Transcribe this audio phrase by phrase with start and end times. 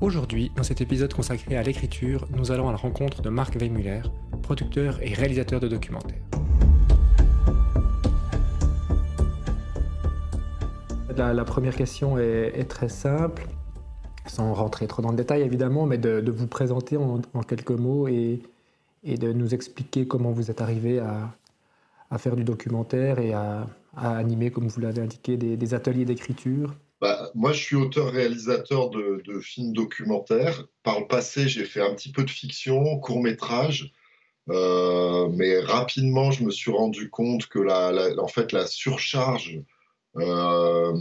[0.00, 4.02] Aujourd'hui, dans cet épisode consacré à l'écriture, nous allons à la rencontre de Marc Weimuller,
[4.42, 6.22] producteur et réalisateur de documentaires.
[11.16, 13.48] La, première question est, très simple,
[14.26, 18.40] sans rentrer trop dans le détail évidemment, mais de, vous présenter en, quelques mots et,
[19.04, 24.68] de nous expliquer comment vous êtes arrivé à, faire du documentaire et à, animer, comme
[24.68, 30.66] vous l'avez indiqué, des ateliers d'écriture bah, moi, je suis auteur-réalisateur de, films documentaires.
[30.82, 33.92] Par le passé, j'ai fait un petit peu de fiction, court métrage,
[34.50, 39.60] euh, mais rapidement, je me suis rendu compte que la, en fait, la surcharge
[40.16, 40.92] euh,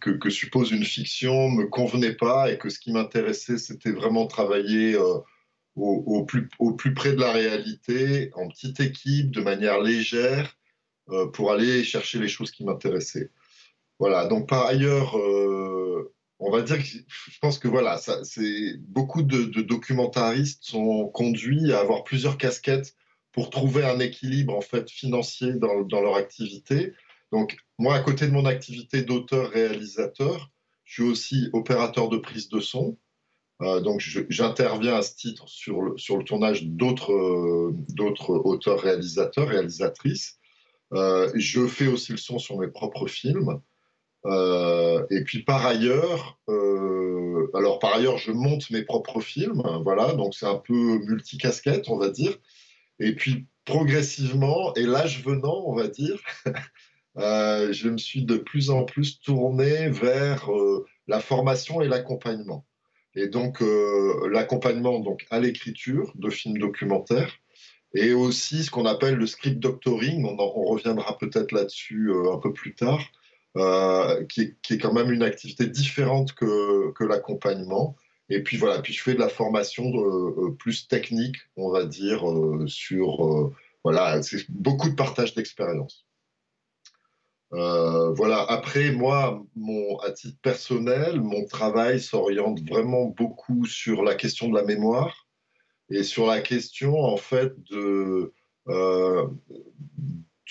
[0.00, 4.94] que, suppose une fiction me convenait pas et que ce qui m'intéressait, c'était vraiment travailler
[4.94, 5.18] euh,
[5.76, 10.56] au, plus, au plus près de la réalité, en petite équipe, de manière légère,
[11.34, 13.30] pour aller chercher les choses qui m'intéressaient.
[13.98, 17.98] Voilà, donc par ailleurs, euh, on va dire que je pense que voilà,
[18.88, 22.94] beaucoup de, documentaristes sont conduits à avoir plusieurs casquettes
[23.32, 26.92] pour trouver un équilibre en fait financier dans, leur activité.
[27.32, 30.50] Donc moi, à côté de mon activité d'auteur-réalisateur,
[30.84, 32.98] je suis aussi opérateur de prise de son.
[33.62, 39.48] Euh, donc j'interviens à ce titre sur le, sur le tournage d'autres euh, d'autres auteurs-réalisateurs,
[39.48, 40.38] réalisatrices.
[40.92, 43.62] je fais aussi le son sur mes propres films.
[44.26, 50.14] Euh, et puis par ailleurs, euh, alors par ailleurs, je monte mes propres films, voilà,
[50.14, 52.36] donc c'est un peu multicasquette, on va dire.
[52.98, 56.20] Et puis progressivement, et l'âge venant, on va dire,
[57.18, 60.48] euh, je me suis de plus en plus tourné vers
[61.06, 62.66] la formation et l'accompagnement.
[63.14, 63.62] Et donc
[64.30, 67.32] l'accompagnement donc à l'écriture de films documentaires
[67.94, 70.24] et aussi ce qu'on appelle le script doctoring.
[70.26, 73.00] On, on reviendra peut-être là-dessus un peu plus tard.
[73.56, 77.96] Euh, qui, est, quand même une activité différente que, que l'accompagnement.
[78.28, 82.28] Et puis voilà, puis je fais de la formation euh, plus technique, on va dire,
[82.28, 86.06] euh, sur voilà, c'est beaucoup de partage d'expérience.
[87.50, 88.44] voilà.
[88.48, 94.54] Après, moi, mon, à titre personnel, mon travail s'oriente vraiment beaucoup sur la question de
[94.54, 95.26] la mémoire
[95.88, 98.34] et sur la question, en fait, de,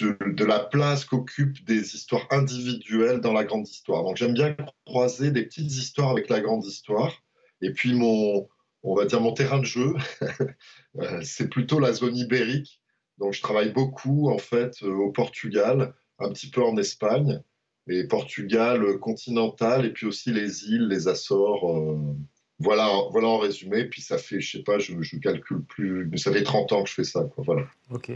[0.02, 4.04] de, la place qu'occupent des histoires individuelles dans la grande histoire.
[4.04, 7.24] Donc j'aime bien croiser des petites histoires avec la grande histoire.
[7.62, 8.48] Et puis mon,
[8.84, 9.94] on va dire mon terrain de jeu,
[11.00, 12.82] euh, c'est plutôt la zone ibérique.
[13.18, 17.42] Donc je travaille beaucoup en fait euh, au Portugal, un petit peu en Espagne,
[17.88, 21.70] et Portugal continental, et puis aussi les îles, les Açores.
[21.72, 22.16] Euh,
[22.60, 23.86] voilà, voilà en résumé.
[23.86, 26.84] Puis ça fait, je sais pas, je, ne calcule plus, mais ça fait 30 ans
[26.84, 27.28] que je fais ça.
[27.38, 27.64] Voilà.
[27.92, 28.12] Ok.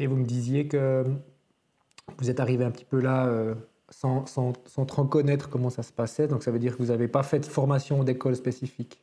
[0.00, 1.04] Et vous me disiez que
[2.18, 3.54] vous êtes arrivé un petit peu là euh,
[3.90, 6.26] sans, sans, sans, trop connaître comment ça se passait.
[6.26, 8.98] Donc ça veut dire que vous n'avez pas fait de formation d'école spécifique.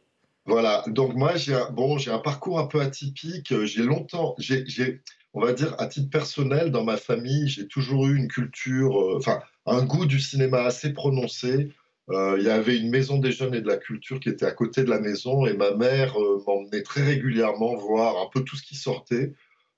[0.47, 3.53] Voilà, donc moi j'ai un, bon, j'ai un parcours un peu atypique.
[3.65, 5.03] J'ai longtemps, j'ai,
[5.35, 9.17] on va dire à titre personnel, dans ma famille, j'ai toujours eu une culture, euh,
[9.17, 11.73] enfin un goût du cinéma assez prononcé.
[12.09, 14.51] Euh, il y avait une maison des jeunes et de la culture qui était à
[14.51, 16.15] côté de la maison et ma mère
[16.47, 19.33] m'emmenait très régulièrement voir un peu tout ce qui sortait.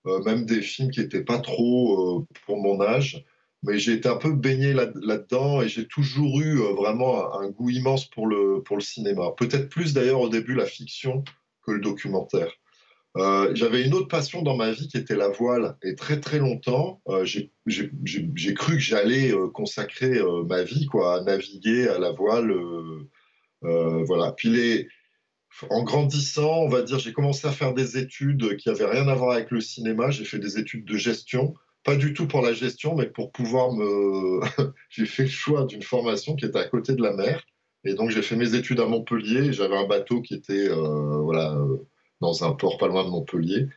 [0.08, 3.26] Euh, même des films qui n'étaient pas trop euh, pour mon âge.
[3.64, 7.70] Mais j'ai été un peu baigné là-dedans et j'ai toujours eu euh, vraiment un, goût
[7.70, 9.32] immense pour le, pour le cinéma.
[9.38, 11.26] Peut-être plus d'ailleurs au début la fiction
[11.66, 12.52] que le documentaire.
[13.54, 15.76] J'avais une autre passion dans ma vie qui était la voile.
[15.84, 17.52] Et très très longtemps, j'ai
[18.54, 22.56] cru que j'allais consacrer ma vie quoi, à naviguer à la voile.
[23.62, 24.31] voilà.
[24.31, 24.88] Puis
[25.70, 29.16] en grandissant, on va dire, j'ai commencé à faire des études qui n'avaient rien à
[29.16, 30.10] voir avec le cinéma.
[30.10, 33.74] J'ai fait des études de gestion, pas du tout pour la gestion, mais pour pouvoir
[33.74, 34.42] me.
[34.90, 37.44] j'ai fait le choix d'une formation qui était à côté de la mer.
[37.86, 39.54] Et donc, j'ai fait mes études à Montpellier.
[39.54, 41.58] J'avais un bateau qui était euh, voilà,
[42.22, 43.68] dans un port pas loin de Montpellier.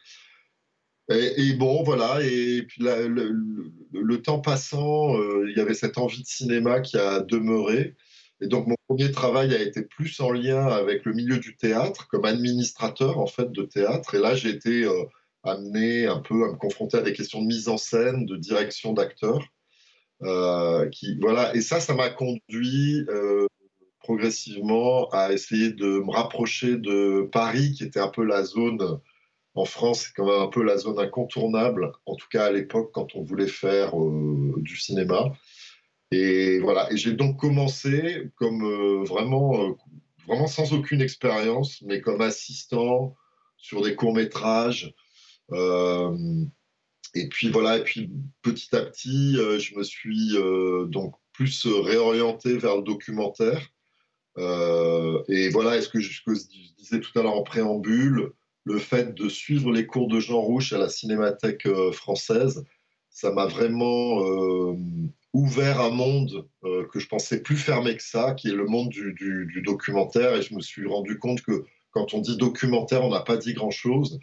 [1.08, 2.20] Et, bon, voilà.
[2.22, 7.20] Et puis, le, temps passant, euh, il y avait cette envie de cinéma qui a
[7.20, 7.94] demeuré.
[8.42, 12.08] Et donc mon premier travail a été plus en lien avec le milieu du théâtre,
[12.08, 14.16] comme administrateur en fait de théâtre.
[14.16, 15.04] Et là j'ai été euh,
[15.44, 18.92] amené un peu à me confronter à des questions de mise en scène, de direction
[18.92, 19.46] d'acteurs.
[20.22, 20.90] Euh,
[21.20, 21.54] voilà.
[21.54, 23.46] Et ça, ça m'a conduit euh,
[24.00, 28.98] progressivement à essayer de me rapprocher de Paris, qui était un peu la zone
[29.54, 32.90] en France, c'est quand même un peu la zone incontournable, en tout cas à l'époque
[32.92, 33.92] quand on voulait faire
[34.56, 35.32] du cinéma.
[36.12, 39.72] Et voilà, et j'ai donc commencé comme euh, vraiment, euh,
[40.26, 43.16] vraiment sans aucune expérience, mais comme assistant
[43.56, 44.94] sur des courts métrages.
[45.52, 46.44] Euh,
[47.14, 48.10] et puis voilà, et puis
[48.42, 50.34] petit à petit, je me suis
[50.88, 53.70] donc plus réorienté vers le documentaire.
[54.38, 58.32] et voilà, est-ce que, que je disais tout à l'heure en préambule,
[58.64, 62.64] le fait de suivre les cours de Jean Rouche à la Cinémathèque française,
[63.10, 64.74] ça m'a vraiment
[65.32, 69.62] ouvert un monde que je pensais plus fermé que ça, qui est le monde du,
[69.64, 70.34] documentaire.
[70.34, 73.54] Et je me suis rendu compte que quand on dit documentaire, on n'a pas dit
[73.54, 74.20] grand-chose.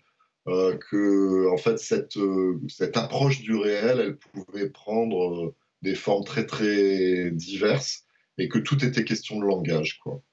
[0.49, 5.95] Euh, que en fait cette, euh, cette approche du réel, elle pouvait prendre euh, des
[5.95, 8.05] formes très très diverses
[8.37, 9.99] et que tout était question de langage.
[9.99, 10.23] Quoi.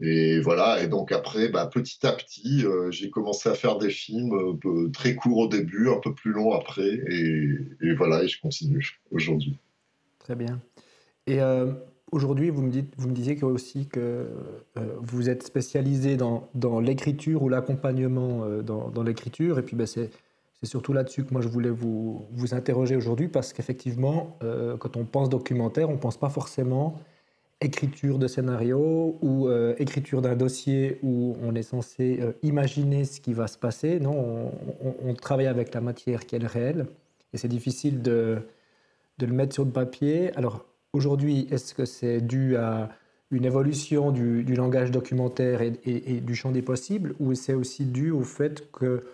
[0.00, 4.32] Et voilà, et donc après, bah, petit à petit, j'ai commencé à faire des films
[4.92, 9.58] très courts au début, un peu plus longs après, et voilà, et je continue aujourd'hui.
[10.28, 10.60] Très bien.
[11.26, 11.40] Et
[12.10, 14.26] Aujourd'hui, vous, me disiez aussi que euh,
[14.98, 19.58] vous êtes spécialisé dans, l'écriture ou l'accompagnement euh, dans, l'écriture.
[19.58, 20.10] Et puis, ben, c'est,
[20.62, 25.28] surtout là-dessus que moi, je voulais vous, interroger aujourd'hui parce qu'effectivement, euh, quand on pense
[25.28, 26.98] documentaire, on ne pense pas forcément
[27.60, 33.48] écriture de scénario ou écriture d'un dossier où on est censé imaginer ce qui va
[33.48, 33.98] se passer.
[33.98, 36.86] Non, on, on, travaille avec la matière qui est le réel.
[37.32, 38.38] Et c'est difficile de,
[39.18, 40.34] de le mettre sur le papier.
[40.36, 42.88] Alors, Aujourd'hui, est-ce que c'est dû à
[43.30, 48.22] une évolution du, langage documentaire et, du champ des possibles, ou c'est aussi dû au
[48.22, 49.04] fait que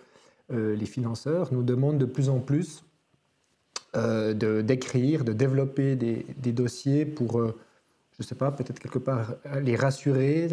[0.53, 2.85] euh, les financeurs nous demandent de plus en plus
[3.97, 7.53] euh, de, d'écrire, de, développer des, dossiers pour, euh,
[8.13, 10.47] je ne sais pas, peut-être quelque part les rassurer,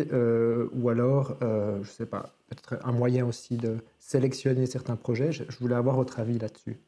[0.75, 5.31] ou alors, je ne sais pas, peut-être un moyen aussi de sélectionner certains projets.
[5.31, 6.81] je voulais avoir votre avis là-dessus.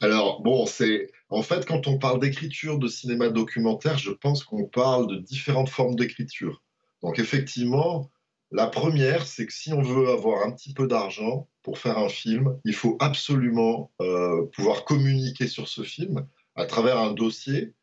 [0.00, 1.10] Alors, bon, c'est.
[1.28, 5.68] En fait, quand on parle d'écriture de cinéma documentaire, je pense qu'on parle de différentes
[5.68, 6.62] formes d'écriture.
[7.02, 8.10] Donc, effectivement,
[8.50, 12.08] la première, c'est que si on veut avoir un petit peu d'argent pour faire un
[12.08, 16.26] film, il faut absolument euh, pouvoir communiquer sur ce film
[16.56, 17.74] à travers un dossier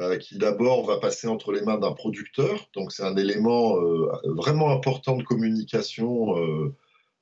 [0.00, 2.68] euh, qui d'abord va passer entre les mains d'un producteur.
[2.74, 6.72] Donc, c'est un élément euh, vraiment important de communication.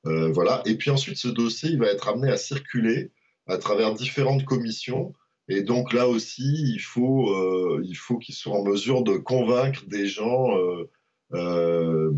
[0.05, 0.61] voilà.
[0.65, 3.11] Et puis ensuite, ce dossier, il va être amené à circuler
[3.47, 5.13] à travers différentes commissions.
[5.49, 9.85] Et donc là aussi, il faut, euh, il faut qu'ils soient en mesure de convaincre
[9.87, 10.89] des gens euh,
[11.33, 12.11] euh,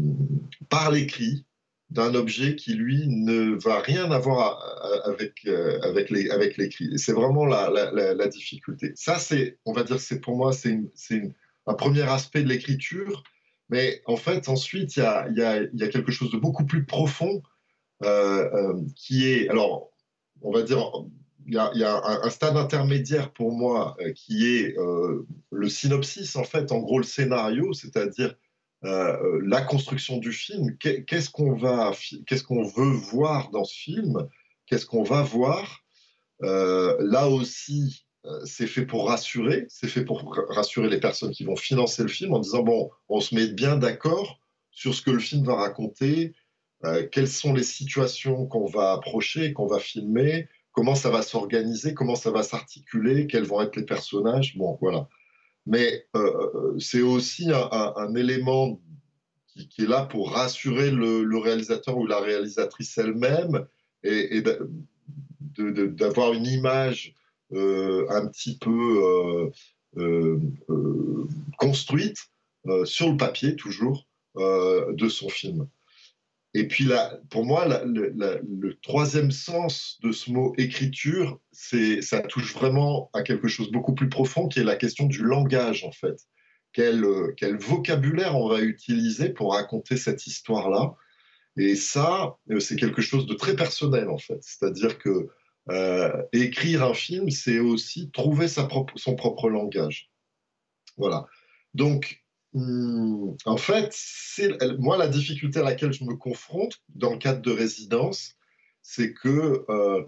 [0.70, 1.46] par l'écrit
[1.90, 4.60] d'un objet qui, lui, ne va rien avoir
[5.06, 5.48] avec,
[5.84, 6.98] avec, les, avec l'écrit.
[6.98, 8.92] c'est vraiment la, la, difficulté.
[8.96, 10.82] Ça, c'est, on va dire, c'est pour moi, c'est,
[11.68, 13.24] un premier aspect de l'écriture.
[13.70, 16.66] Mais en fait, ensuite, il y a, y, a, y a, quelque chose de beaucoup
[16.66, 17.44] plus profond
[18.96, 19.95] qui est, alors,
[20.46, 20.92] on va dire,
[21.48, 26.44] il y a, un, stade intermédiaire pour moi euh, qui est euh, le synopsis, en
[26.44, 28.36] fait, en gros le scénario, c'est-à-dire
[28.84, 30.78] euh, la construction du film.
[30.78, 31.94] Qu'est-ce qu'on va,
[32.28, 34.28] qu'est-ce qu'on veut voir dans ce film?
[34.68, 35.82] Qu'est-ce qu'on va voir?
[36.42, 38.06] Là aussi,
[38.44, 42.34] c'est fait pour rassurer, c'est fait pour rassurer les personnes qui vont financer le film
[42.34, 44.40] en disant bon, on se met bien d'accord
[44.72, 46.34] sur ce que le film va raconter,
[47.12, 52.16] quelles sont les situations qu'on va approcher, qu'on va filmer, comment ça va s'organiser, comment
[52.16, 54.58] ça va s'articuler, quels vont être les personnages?
[54.58, 55.08] Bon, voilà.
[55.66, 58.80] Mais euh, euh, c'est aussi un, élément
[59.48, 63.66] qui, est là pour rassurer le, réalisateur ou la réalisatrice elle-même
[64.04, 64.44] et,
[65.58, 67.16] d'avoir une image
[67.54, 69.52] euh, un petit peu
[71.58, 72.18] construite
[72.84, 74.06] sur le papier toujours
[74.36, 75.68] de son film.
[76.58, 82.54] Et puis là, pour moi, le troisième sens de ce mot écriture, c'est ça touche
[82.54, 86.16] vraiment à quelque chose beaucoup plus profond, qui est la question du langage en fait.
[86.72, 87.04] Quel,
[87.36, 90.96] quel vocabulaire on va utiliser pour raconter cette histoire-là
[91.58, 94.40] Et ça, euh, c'est quelque chose de très personnel en fait.
[94.40, 95.28] C'est-à-dire que
[95.72, 100.10] euh, écrire un film, c'est aussi trouver son propre langage.
[100.96, 101.26] Voilà.
[101.74, 102.25] Donc,
[102.56, 103.94] Hmm, en fait,
[104.80, 108.38] moi la difficulté à laquelle je me confronte dans le cadre de résidence,
[108.82, 110.04] c'est que euh,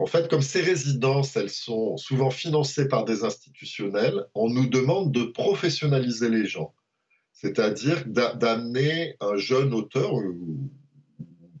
[0.00, 5.12] en fait, comme ces résidences, elles sont souvent financées par des institutionnels, on nous demande
[5.12, 6.74] de professionnaliser les gens,
[7.32, 10.14] c'est-à-dire d'amener un jeune auteur,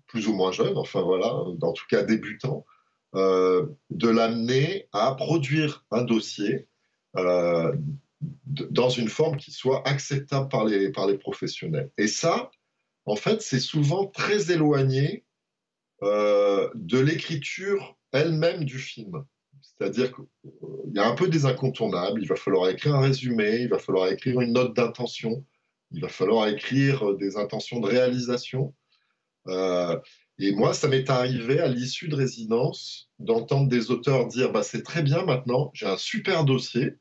[0.08, 2.66] plus ou moins jeune, enfin voilà, en tout cas débutant,
[3.14, 6.66] euh, de l'amener à produire un dossier
[7.16, 7.72] euh,
[8.20, 11.90] dans une forme qui soit acceptable par les, par les professionnels.
[11.98, 12.50] Et ça,
[13.04, 15.24] en fait, c'est souvent très éloigné
[16.02, 19.24] euh, de l'écriture elle-même du film.
[19.60, 20.24] C'est-à-dire qu'il
[20.62, 22.20] euh, y a un peu des incontournables.
[22.22, 25.44] Il va falloir écrire un résumé, il va falloir écrire une note d'intention,
[25.92, 28.74] il va falloir écrire des intentions de réalisation.
[29.48, 29.98] Euh,
[30.38, 34.82] et moi, ça m'est arrivé à l'issue de résidence d'entendre des auteurs dire bah, c'est
[34.82, 36.92] très bien maintenant, j'ai un super dossier,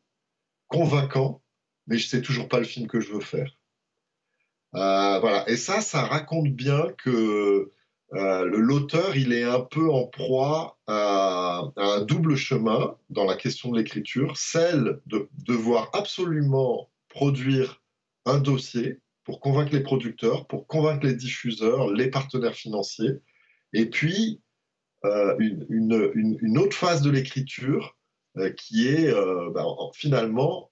[0.68, 1.42] convaincant,
[1.88, 3.52] mais je sais toujours pas le film que je veux faire.
[4.74, 5.50] voilà.
[5.50, 7.72] Et ça, ça raconte bien que
[8.12, 13.78] l'auteur, il est un peu en proie à, un double chemin dans la question de
[13.78, 17.82] l'écriture, celle de devoir absolument produire
[18.26, 23.12] un dossier pour convaincre les producteurs, pour convaincre les diffuseurs, les partenaires financiers,
[23.74, 24.42] et puis
[25.06, 25.36] euh,
[25.70, 27.97] une, autre phase de l'écriture euh,
[28.56, 30.72] qui est euh, ben, finalement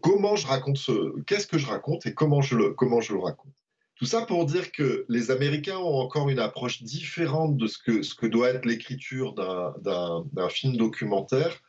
[0.00, 3.20] comment je raconte ce, qu'est-ce que je raconte et comment je le, comment je le
[3.20, 3.52] raconte?
[3.96, 8.02] Tout ça pour dire que les Américains ont encore une approche différente de ce que,
[8.02, 11.62] ce que doit être l'écriture d'un film documentaire.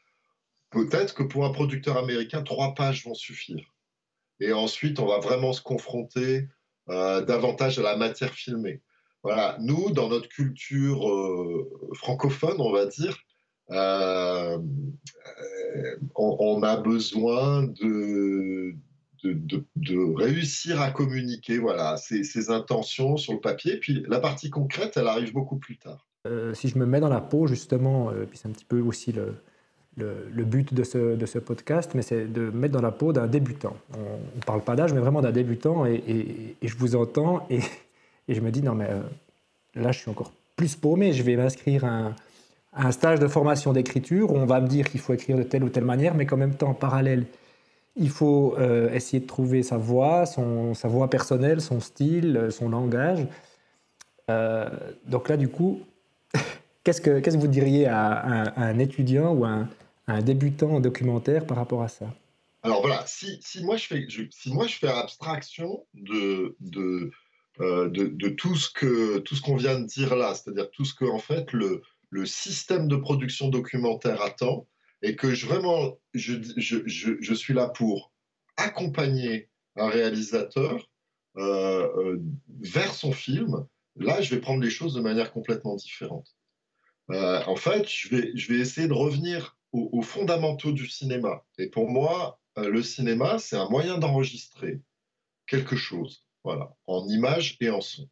[0.69, 3.73] Peut-être que pour un producteur américain, trois pages vont suffire.
[4.41, 6.49] Et ensuite, on va vraiment se confronter
[6.89, 8.81] euh, davantage à la matière filmée.
[9.27, 13.17] Voilà, nous, dans notre culture euh, francophone, on va dire,
[13.71, 14.57] euh,
[16.15, 18.73] on, a besoin de,
[20.15, 23.75] réussir à communiquer voilà, ses, intentions sur le papier.
[23.81, 26.07] Puis la partie concrète, elle arrive beaucoup plus tard.
[26.53, 30.43] si je me mets dans la peau, justement, puis c'est un petit peu aussi le,
[30.45, 33.75] but de ce, podcast, mais c'est de mettre dans la peau d'un débutant.
[33.93, 35.85] On ne parle pas d'âge, mais vraiment d'un débutant.
[35.85, 37.59] Et, je vous entends et,
[38.35, 39.01] je me dis, non, mais euh,
[39.75, 41.13] là, je suis encore plus paumé.
[41.13, 42.15] Je vais m'inscrire à,
[42.73, 45.63] un stage de formation d'écriture où on va me dire qu'il faut écrire de telle
[45.63, 47.25] ou telle manière, mais qu'en même temps, en parallèle,
[47.95, 52.69] il faut euh, essayer de trouver sa voix, son, sa voix personnelle, son style, son
[52.69, 53.25] langage.
[54.29, 54.69] Euh,
[55.05, 55.81] donc là, du coup,
[56.83, 59.69] qu'est-ce que, que vous diriez à, à un étudiant ou à un,
[60.07, 62.05] un débutant en documentaire par rapport à ça?
[62.63, 67.11] Alors voilà, si, si, moi, je fais, si moi je fais abstraction de, de,
[67.59, 70.93] euh, de, tout ce que tout ce qu'on vient de dire là, c'est-à-dire tout ce
[70.93, 71.81] que en fait le,
[72.25, 74.67] système de production documentaire attend,
[75.01, 76.77] et que je, vraiment je, je,
[77.19, 78.11] je, suis là pour
[78.57, 80.87] accompagner un réalisateur
[81.37, 82.21] euh, euh,
[82.61, 86.35] vers son film, là je vais prendre les choses de manière complètement différente.
[87.09, 91.43] en fait, je vais, je vais essayer de revenir aux, fondamentaux du cinéma.
[91.57, 94.81] Et pour moi, le cinéma, c'est un moyen d'enregistrer
[95.47, 98.07] quelque chose, voilà, en image et en son.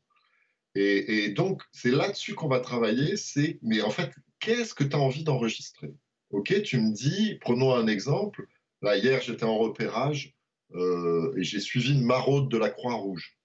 [0.78, 3.16] Et, donc, c'est là-dessus qu'on va travailler.
[3.16, 4.12] C'est, mais en fait,
[4.42, 5.94] qu'est-ce que tu as envie d'enregistrer?
[6.32, 8.46] Ok, tu me dis, prenons un exemple.
[8.82, 10.36] Là, hier, j'étais en repérage
[10.74, 13.38] euh, et j'ai suivi une maraude de la Croix-Rouge.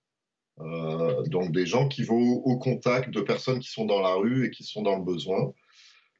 [0.58, 4.46] Euh, donc, des gens qui vont au contact de personnes qui sont dans la rue
[4.46, 5.52] et qui sont dans le besoin.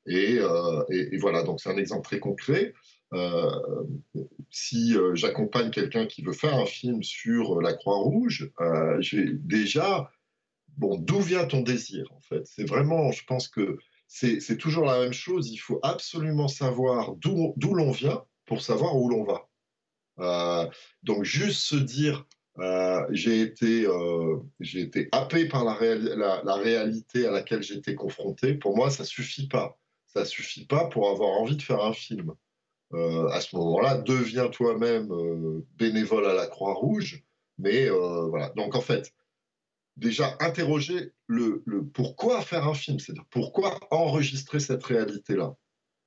[0.08, 2.72] Euh, et, voilà, donc c'est un exemple très concret.
[3.12, 3.50] Euh,
[4.50, 8.52] si euh, j'accompagne quelqu'un qui veut faire un film sur la Croix-Rouge,
[9.00, 10.10] déjà,
[10.76, 12.46] bon, d'où vient ton désir en fait?
[12.46, 15.50] C'est vraiment, je pense que c'est toujours la même chose.
[15.50, 20.70] Il faut absolument savoir d'où l'on vient pour savoir où l'on va.
[21.02, 22.26] donc juste se dire,
[23.10, 23.86] j'ai été,
[25.12, 29.80] happé par la, la, la réalité à laquelle j'étais confronté, pour moi, ça suffit pas
[30.12, 32.32] ça suffit pas pour avoir envie de faire un film.
[32.92, 37.22] Euh, à ce moment-là, deviens toi-même euh, bénévole à la Croix-Rouge.
[37.58, 38.50] Mais euh, voilà.
[38.56, 39.14] Donc en fait,
[39.96, 41.62] déjà interroger le,
[41.94, 45.54] pourquoi faire un film, c'est-à-dire pourquoi enregistrer cette réalité-là.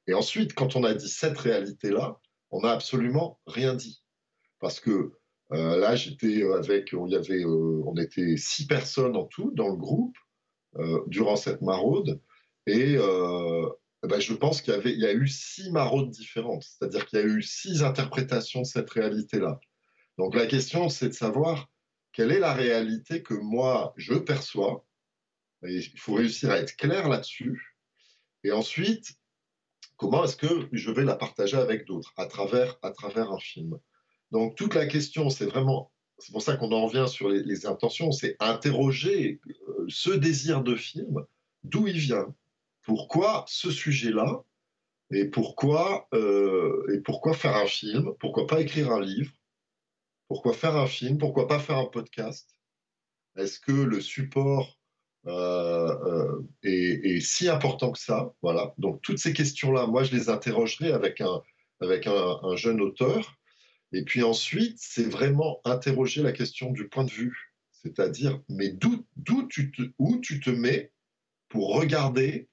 [0.07, 2.19] Et ensuite, quand on a dit cette réalité-là,
[2.51, 4.03] on n'a absolument rien dit.
[4.59, 5.13] Parce que
[5.49, 10.17] là, j'étais avec, on, y avait, on était six personnes en tout dans le groupe
[11.07, 12.21] durant cette maraude.
[12.67, 12.97] Et
[14.03, 17.41] ben, je pense qu'il y, a eu six maraudes différentes, c'est-à-dire qu'il y a eu
[17.41, 19.61] six interprétations de cette réalité-là.
[20.17, 21.69] Donc la question, c'est de savoir
[22.11, 24.85] quelle est la réalité que moi, je perçois.
[25.63, 27.77] il faut réussir à être clair là-dessus.
[28.43, 29.13] Et ensuite,
[29.95, 33.79] comment est-ce que je vais la partager avec d'autres à travers, un film?
[34.31, 37.65] Donc toute la question, c'est vraiment, c'est pour ça qu'on en revient sur les, les
[37.65, 41.25] intentions, c'est interroger euh, ce désir de film,
[41.63, 42.35] d'où il vient,
[42.83, 44.43] pourquoi ce sujet-là
[45.11, 49.31] et pourquoi, euh, et pourquoi faire un film Pourquoi pas écrire un livre
[50.27, 52.49] Pourquoi faire un film Pourquoi pas faire un podcast?
[53.35, 54.79] Est-ce que le support
[55.27, 58.33] euh, euh, est, si important que ça?
[58.41, 58.73] Voilà.
[58.77, 61.41] Donc toutes ces questions-là, moi, je les interrogerai avec un,
[61.79, 63.37] avec un, jeune auteur.
[63.91, 69.05] Et puis ensuite, c'est vraiment interroger la question du point de vue, c'est-à-dire, mais d'où,
[69.47, 70.91] tu où tu te mets
[71.49, 72.49] pour regarder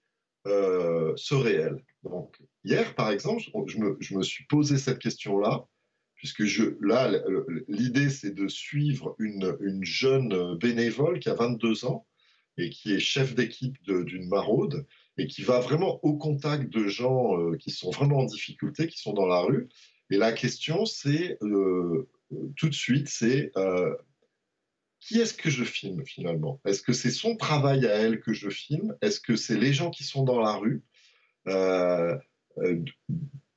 [0.47, 1.85] euh, ce réel.
[2.03, 5.67] Donc, hier, par exemple, je me, suis posé cette question-là,
[6.15, 7.11] puisque je, là,
[7.69, 12.07] l'idée, c'est de suivre une, une, jeune bénévole qui a 22 ans
[12.57, 17.39] et qui est chef d'équipe d'une maraude et qui va vraiment au contact de gens
[17.39, 19.69] euh, qui sont vraiment en difficulté, qui sont dans la rue.
[20.11, 22.09] Et la question, c'est euh,
[22.57, 23.53] tout de suite, c'est
[25.01, 26.61] qui est-ce que je filme finalement?
[26.67, 28.97] Est-ce que c'est son travail à elle que je filme?
[29.01, 30.85] Est-ce que c'est les gens qui sont dans la rue?
[31.49, 32.17] Euh,
[32.59, 32.79] euh,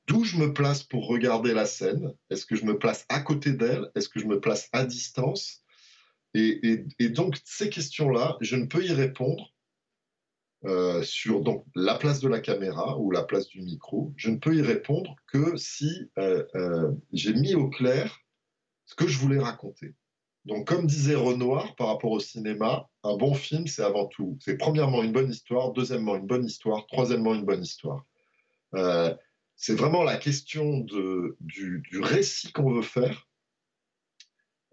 [0.08, 2.14] D'où je me place pour regarder la scène?
[2.30, 3.90] Est-ce que je me place à côté d'elle?
[3.96, 5.64] Est-ce que je me place à distance?
[6.34, 9.54] Et, donc ces questions-là, je ne peux y répondre
[10.66, 11.44] euh, sur
[11.76, 14.14] la place de la caméra ou la place du micro.
[14.18, 16.10] Je ne peux y répondre que si
[17.12, 18.20] j'ai mis au clair
[18.86, 19.94] ce que je voulais raconter.
[20.46, 24.58] Donc, comme disait Renoir par rapport au cinéma, un bon film, c'est avant tout, c'est
[24.58, 28.06] premièrement une bonne histoire, deuxièmement une bonne histoire, troisièmement une bonne histoire.
[28.76, 29.14] Euh,
[29.56, 31.38] c'est vraiment la question du,
[32.02, 33.30] récit qu'on veut faire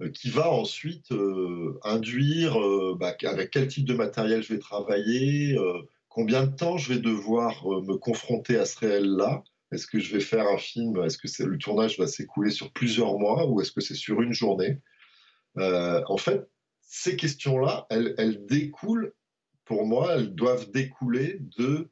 [0.00, 2.56] euh, qui va ensuite euh, induire
[2.96, 5.56] bah, avec quel type de matériel je vais travailler,
[6.08, 9.44] combien de temps je vais devoir me confronter à ce réel-là.
[9.70, 13.16] Est-ce que je vais faire un film Est-ce que le tournage va s'écouler sur plusieurs
[13.20, 14.80] mois ou est-ce que c'est sur une journée?
[15.58, 16.48] Euh, en fait,
[16.80, 19.14] ces questions-là, elles, découlent,
[19.64, 21.90] pour moi, elles doivent découler de,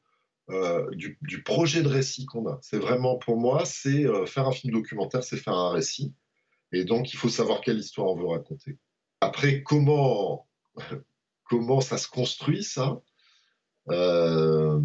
[0.50, 2.58] euh, du, projet de récit qu'on a.
[2.62, 6.14] C'est vraiment, pour moi, c'est euh, faire un film documentaire, c'est faire un récit.
[6.72, 8.78] Et donc, il faut savoir quelle histoire on veut raconter.
[9.20, 10.48] Après, comment,
[11.44, 13.00] comment ça se construit, ça
[13.86, 14.80] bah,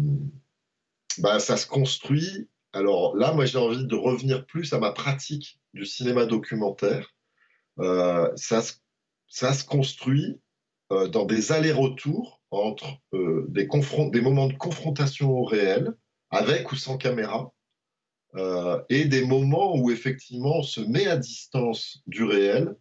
[1.40, 2.48] Ça se construit.
[2.72, 7.13] Alors là, moi, j'ai envie de revenir plus à ma pratique du cinéma documentaire
[7.80, 10.40] euh, ça, se construit
[10.92, 13.66] euh, dans des allers-retours entre euh, des,
[14.20, 15.92] moments de confrontation au réel,
[16.30, 17.52] avec ou sans caméra,
[18.88, 22.74] et des moments où effectivement on se met à distance du réel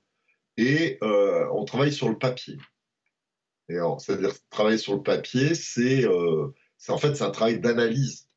[0.57, 2.57] et on travaille sur le papier.
[3.69, 8.27] C'est-à-dire travailler sur le papier, c'est en fait c'est un travail d'analyse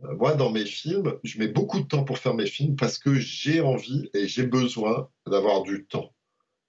[0.00, 3.14] moi, dans mes films, je mets beaucoup de temps pour faire mes films parce que
[3.14, 6.14] j'ai envie et j'ai besoin d'avoir du temps.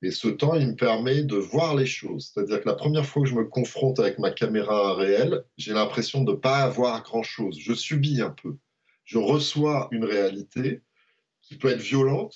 [0.02, 2.32] Et ce temps, il me permet de voir les choses.
[2.32, 6.24] C'est-à-dire que la première fois que je me confronte avec ma caméra réelle, j'ai l'impression
[6.24, 7.58] de ne pas avoir grand-chose.
[7.60, 8.58] Je subis un peu.
[9.04, 10.82] Je reçois une réalité
[11.42, 12.36] qui peut être violente.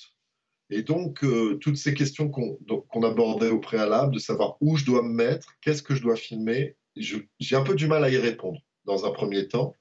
[0.72, 5.02] Et donc, euh, toutes ces questions qu'on abordait au préalable, de savoir où je dois
[5.02, 8.60] me mettre, qu'est-ce que je dois filmer, j'ai un peu du mal à y répondre
[8.86, 9.76] dans un premier temps.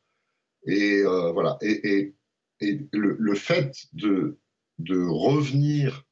[0.66, 1.58] Et euh, voilà.
[1.62, 2.14] Et,
[2.60, 4.36] le, fait de,
[4.80, 6.04] revenir,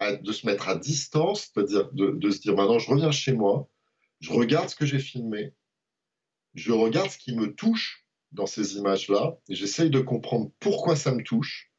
[0.00, 3.68] de se mettre à distance, c'est-à-dire de, se dire maintenant je reviens chez moi,
[4.20, 5.54] je regarde ce que j'ai filmé,
[6.54, 11.22] je regarde ce qui me touche dans ces images-là, j'essaye de comprendre pourquoi ça me
[11.22, 11.70] touche.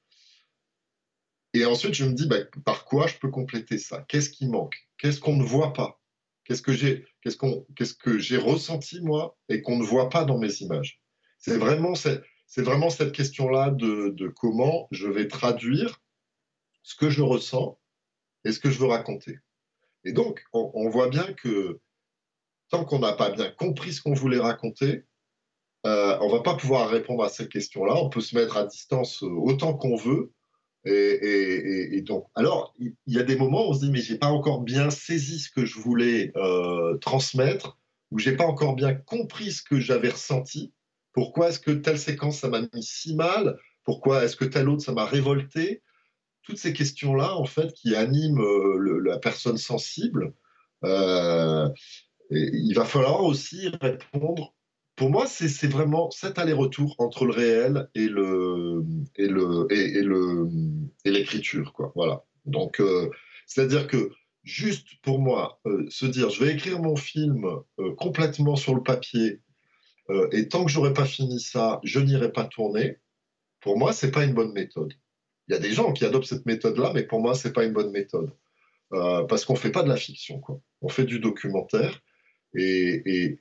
[1.54, 4.06] Et ensuite, je me dis bah, par quoi je peux compléter ça?
[4.08, 4.88] Qu'est-ce qui manque?
[4.98, 6.02] Qu'est-ce qu'on ne voit pas?
[6.46, 10.54] Qu'est-ce que j'ai qu'est-ce que j'ai ressenti moi et qu'on ne voit pas dans mes
[10.62, 11.01] images?
[11.42, 16.00] C'est vraiment, cette question-là de, comment je vais traduire
[16.84, 17.80] ce que je ressens
[18.46, 19.40] et ce que je veux raconter.
[20.04, 21.80] Et donc, on, voit bien que
[22.70, 25.06] tant qu'on n'a pas bien compris ce qu'on voulait raconter,
[25.86, 27.96] euh, on va pas pouvoir répondre à cette question-là.
[27.96, 30.32] On peut se mettre à distance autant qu'on veut.
[30.86, 34.28] Et, donc, alors, il y, a des moments où on se dit, mais j'ai pas
[34.28, 37.80] encore bien saisi ce que je voulais euh, transmettre,
[38.12, 40.74] ou j'ai pas encore bien compris ce que j'avais ressenti.
[41.14, 43.58] Pourquoi est-ce que telle séquence, ça m'a mis si mal?
[43.84, 45.82] Pourquoi est-ce que telle autre, ça m'a révolté?
[46.44, 50.34] Toutes ces questions-là, en fait, qui animent euh, la personne sensible,
[50.84, 51.70] euh,
[52.30, 54.56] il va falloir aussi répondre.
[54.96, 58.84] Pour moi, c'est vraiment cet aller-retour entre le réel et le
[59.16, 60.48] et le et, le
[61.06, 61.92] et l'écriture, quoi.
[61.96, 62.24] Voilà.
[62.46, 63.10] Donc, euh,
[63.48, 64.12] c'est-à-dire que
[64.44, 67.46] juste pour moi, se dire, je vais écrire mon film
[67.98, 69.42] complètement sur le papier
[70.10, 72.98] euh, et tant que j'aurais pas fini ça, je n'irai pas tourner.
[73.62, 74.94] Pour moi, c'est pas une bonne méthode.
[75.48, 77.74] Il y a des gens qui adoptent cette méthode-là, mais pour moi, c'est pas une
[77.74, 78.32] bonne méthode
[78.94, 80.60] euh, parce qu'on fait pas de la fiction, quoi.
[80.82, 82.02] On fait du documentaire
[82.56, 83.40] et,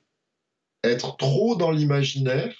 [0.83, 2.55] être trop dans l'imaginaire,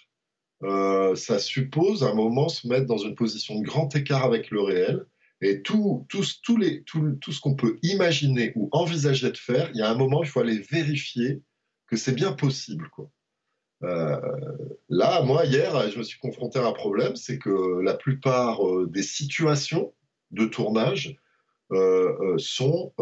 [0.62, 4.52] euh, ça suppose à un moment se mettre dans une position de grand écart avec
[4.52, 5.06] le réel.
[5.42, 6.24] Et tout, tout,
[6.86, 10.30] tout ce qu'on peut imaginer ou envisager de faire, il y a un moment, il
[10.30, 11.42] faut aller vérifier
[11.88, 12.90] que c'est bien possible.
[12.90, 13.10] Quoi.
[13.84, 14.20] Euh,
[14.90, 18.88] là, moi, hier, je me suis confronté à un problème, c'est que la plupart euh,
[18.88, 19.94] des situations
[20.32, 21.18] de tournage
[21.72, 22.94] euh, sont,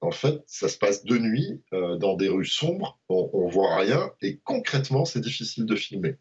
[0.00, 4.10] en fait, ça se passe de nuit, dans des rues sombres, on, ne voit rien,
[4.22, 6.16] et concrètement, c'est difficile de filmer.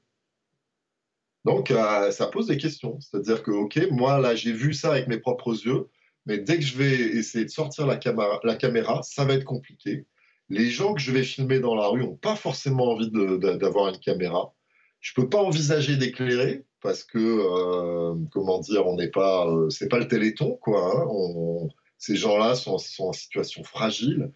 [1.45, 2.99] Donc, ça pose des questions.
[2.99, 5.87] C'est-à-dire que, OK, moi, là, j'ai vu ça avec mes propres yeux,
[6.25, 9.45] mais dès que je vais essayer de sortir la caméra, la caméra ça va être
[9.45, 10.05] compliqué
[10.49, 13.99] les gens que je vais filmer dans la rue n'ont pas forcément envie d'avoir une
[13.99, 14.53] caméra.
[14.99, 19.69] Je ne peux pas envisager d'éclairer parce que, euh, comment dire, on n'est pas, euh,
[19.69, 20.91] c'est pas le Téléthon, quoi.
[20.95, 21.67] Hein.
[21.97, 24.31] ces gens-là sont, en situation fragile.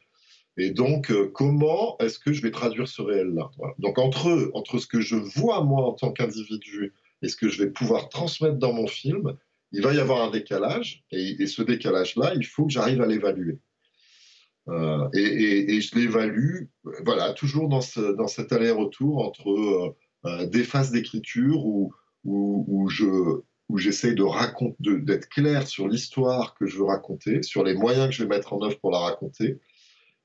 [0.58, 3.50] Et donc, euh, comment est-ce que je vais traduire ce réel-là?
[3.80, 7.64] Donc, entre, entre ce que je vois, moi, en tant qu'individu, et ce que je
[7.64, 9.36] vais pouvoir transmettre dans mon film,
[9.72, 11.04] il va y avoir un décalage.
[11.12, 13.60] Et, ce décalage-là, il faut que j'arrive à l'évaluer.
[14.68, 16.66] Et, je l'évalue,
[17.06, 19.96] voilà, toujours dans, ce, dans cet aller-retour entre
[20.46, 21.94] des phases d'écriture où
[22.90, 27.74] je où j'essaie de raconter, d'être clair sur l'histoire que je veux raconter, sur les
[27.74, 29.60] moyens que je vais mettre en œuvre pour la raconter,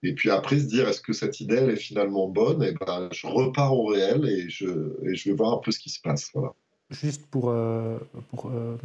[0.03, 3.09] et puis après se dire est-ce que cette idée elle est finalement bonne, et ben
[3.13, 4.67] je repars au réel et je,
[5.03, 6.31] je vais voir un peu ce qui se passe.
[6.35, 6.53] Voilà.
[6.91, 7.99] Juste pour, euh,
[8.45, 8.77] euh,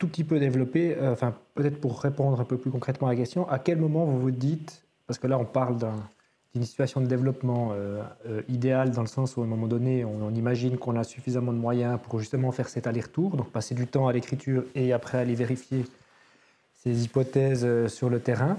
[0.00, 3.16] tout petit peu développer, euh, enfin peut-être pour répondre un peu plus concrètement à la
[3.16, 5.94] question, à quel moment vous vous dites, parce que là on parle d'un
[6.54, 10.04] d'une situation de développement euh, euh, idéale dans le sens où à un moment donné,
[10.04, 13.86] on, imagine qu'on a suffisamment de moyens pour justement faire cet aller-retour, donc passer du
[13.86, 15.84] temps à l'écriture et après aller vérifier
[16.74, 18.56] ces hypothèses euh, sur le terrain.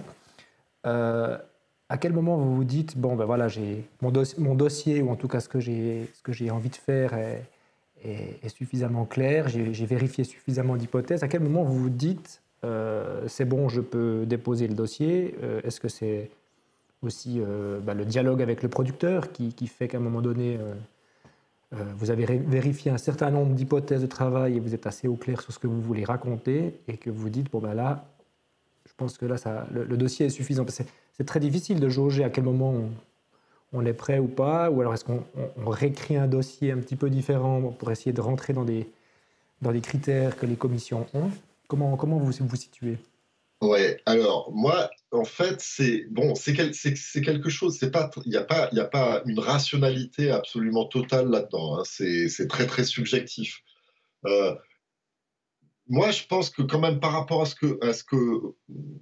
[0.83, 5.17] à quel moment vous vous dites bon ben voilà j'ai mon, mon, dossier ou en
[5.17, 7.43] tout cas ce que j'ai envie de faire est,
[8.03, 11.23] est, suffisamment clair, j'ai vérifié suffisamment d'hypothèses.
[11.23, 12.41] À quel moment vous vous dites
[13.27, 16.29] c'est bon, je peux déposer le dossier Est-ce que c'est
[17.01, 20.73] aussi euh, bah, le dialogue avec le producteur qui, fait qu'à un moment donné, euh,
[21.73, 25.15] euh, vous avez vérifié un certain nombre d'hypothèses de travail et vous êtes assez au
[25.15, 28.05] clair sur ce que vous voulez raconter et que vous dites, bon ben là,
[28.87, 30.65] je pense que là, ça, le, dossier est suffisant.
[30.67, 32.73] C'est très difficile de jauger à quel moment
[33.85, 35.23] est prêt ou pas, ou alors est-ce qu'on
[35.65, 38.89] réécrit un dossier un petit peu différent pour essayer de rentrer dans des,
[39.61, 41.31] dans des critères que les commissions ont?
[41.67, 42.97] Comment, comment vous vous situez?
[43.61, 47.77] Ouais, alors moi, en fait, c'est bon, c'est quelque chose.
[47.77, 51.77] C'est pas, il n'y a pas, il a pas une rationalité absolument totale là-dedans.
[51.77, 53.61] Hein, c'est très très subjectif.
[54.25, 54.55] Euh,
[55.87, 58.55] moi, je pense que quand même par rapport à ce que, à ce que,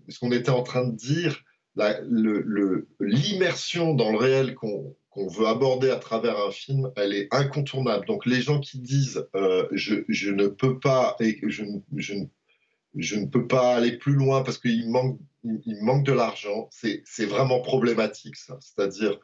[0.09, 1.41] ce qu'on était en train de dire,
[1.75, 8.05] l'immersion dans le réel qu'on veut aborder à travers un film, elle est incontournable.
[8.05, 13.75] Donc les gens qui disent euh, je, ne peux pas et je, ne peux pas
[13.75, 16.69] aller plus loin parce qu'il manque, manque de l'argent.
[16.71, 18.57] C'est vraiment problématique, ça.
[18.61, 19.19] C'est-à-dire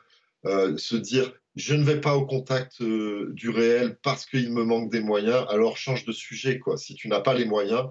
[0.45, 4.63] euh, se dire, je ne vais pas au contact euh, du réel parce qu'il me
[4.63, 6.59] manque des moyens, alors change de sujet.
[6.59, 6.77] Quoi.
[6.77, 7.89] Si tu n'as pas les moyens,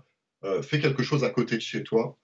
[0.60, 2.18] fais quelque chose à côté de chez toi.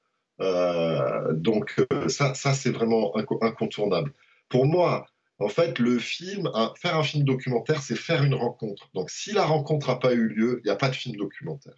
[1.33, 4.13] Donc ça, ça c'est vraiment incontournable.
[4.49, 5.07] Pour moi,
[5.39, 6.51] en fait, le film,
[6.81, 8.91] faire un film documentaire, c'est faire une rencontre.
[8.95, 11.77] Donc si la rencontre n'a pas eu lieu, il n'y a pas de film documentaire.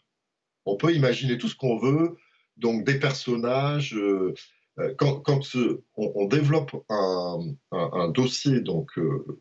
[0.66, 2.16] On peut imaginer tout ce qu'on veut,
[2.56, 3.94] donc des personnages.
[3.94, 4.34] Euh,
[4.78, 5.22] euh, quand,
[5.96, 9.38] on, développe un, dossier, donc euh,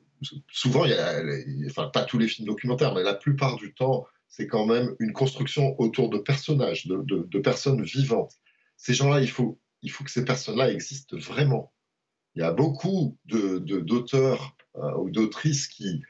[0.52, 0.86] souvent,
[1.68, 5.14] enfin pas tous les films documentaires, mais la plupart du temps, c'est quand même une
[5.14, 8.34] construction autour de personnages, de, personnes vivantes.
[8.82, 11.72] Ces gens-là, il faut, il faut que ces personnes-là existent vraiment.
[12.36, 14.56] Il y a beaucoup d'auteurs
[14.98, 16.02] ou d'autrices qui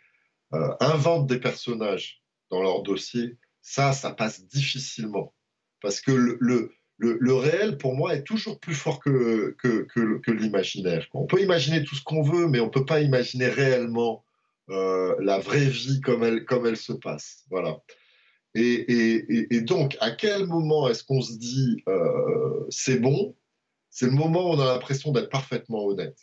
[0.52, 5.34] inventent des personnages dans leur dossier ça, ça passe difficilement.
[5.82, 9.88] Parce que le, le, réel, pour moi, est toujours plus fort que, que,
[10.20, 11.08] que, l'imaginaire.
[11.14, 14.24] On peut imaginer tout ce qu'on veut, mais on ne peut pas imaginer réellement
[14.70, 17.46] euh, la vraie vie comme elle, comme elle se passe.
[17.50, 17.80] Voilà.
[18.54, 23.36] Et, donc, à quel moment est-ce qu'on se dit euh, c'est bon?
[23.90, 26.18] C'est le moment où on a l'impression d'être parfaitement honnête.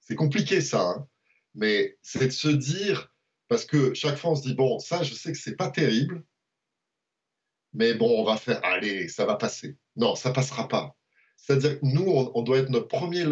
[0.00, 1.06] C'est compliqué ça, hein,
[1.54, 3.12] mais c'est de se dire,
[3.48, 6.24] parce que chaque fois on se dit bon, ça je sais que c'est pas terrible,
[7.74, 9.76] mais bon, on va faire, allez, ça va passer.
[9.96, 10.96] Non, ça passera pas.
[11.36, 13.24] C'est-à-dire que nous, on, doit être notre premier,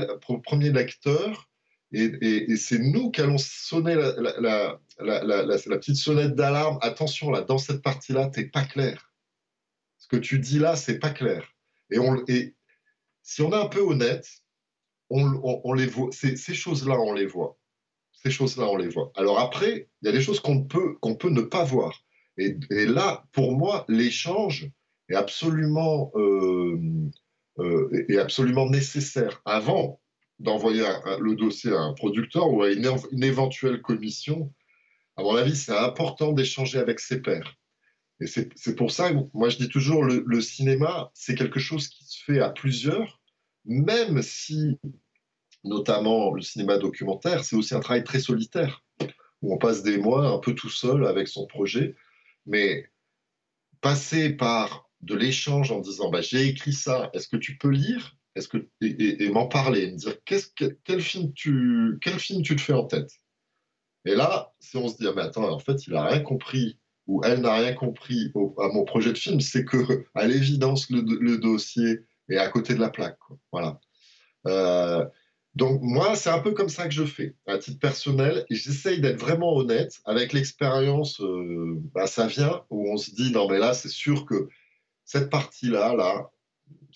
[0.45, 1.51] premier lecteur,
[1.93, 6.79] et, c'est nous qui allons sonner la, petite sonnette d'alarme.
[6.83, 9.13] Attention, là, dans cette partie-là, tu n'es pas clair.
[9.99, 11.47] Ce que tu dis là, c'est pas clair.
[11.91, 12.55] Et,
[13.23, 14.29] si on est un peu honnête,
[15.11, 16.11] on, les voit.
[16.13, 17.59] Ces, choses-là, on les voit.
[18.13, 19.13] Ces choses-là, on les voit.
[19.15, 22.05] Alors après, il y a des choses qu'on peut, peut ne pas voir.
[22.39, 24.71] Et, là, pour moi, l'échange
[25.09, 26.77] est euh,
[27.59, 30.01] euh, est absolument nécessaire avant
[30.39, 30.85] d'envoyer
[31.21, 34.53] le dossier à un producteur ou à une, éventuelle commission.
[35.17, 37.57] À mon avis, c'est important d'échanger avec ses pairs.
[38.21, 41.89] Et c'est pour ça que moi je dis toujours le, le cinéma, c'est quelque chose
[41.89, 43.21] qui se fait à plusieurs,
[43.67, 44.79] même si,
[45.65, 48.83] notamment le cinéma documentaire, c'est aussi un travail très solitaire,
[49.43, 51.95] où on passe des mois un peu tout seul avec son projet.
[52.47, 52.89] Mais
[53.81, 58.17] passer par de l'échange en disant bah, j'ai écrit ça, est-ce que tu peux lire?
[58.37, 62.75] Est-ce que, et, m'en parler, me dire quel, film tu, quel film tu te fais
[62.75, 63.11] en tête?
[64.05, 66.79] Et là, si on se dit ah, mais attends, en fait, il n'a rien compris
[67.07, 71.39] où elle n'a rien compris à mon projet de film, c'est que, à l'évidence, le,
[71.39, 73.19] dossier est à côté de la plaque.
[73.53, 73.81] Voilà.
[74.47, 75.07] Euh,
[75.55, 79.01] donc moi, c'est un peu comme ça que je fais, à titre personnel, et j'essaye
[79.01, 80.01] d'être vraiment honnête.
[80.05, 84.27] Avec l'expérience, euh, bah, ça vient où on se dit non mais là, c'est sûr
[84.27, 84.49] que
[85.05, 86.31] cette partie-là, là,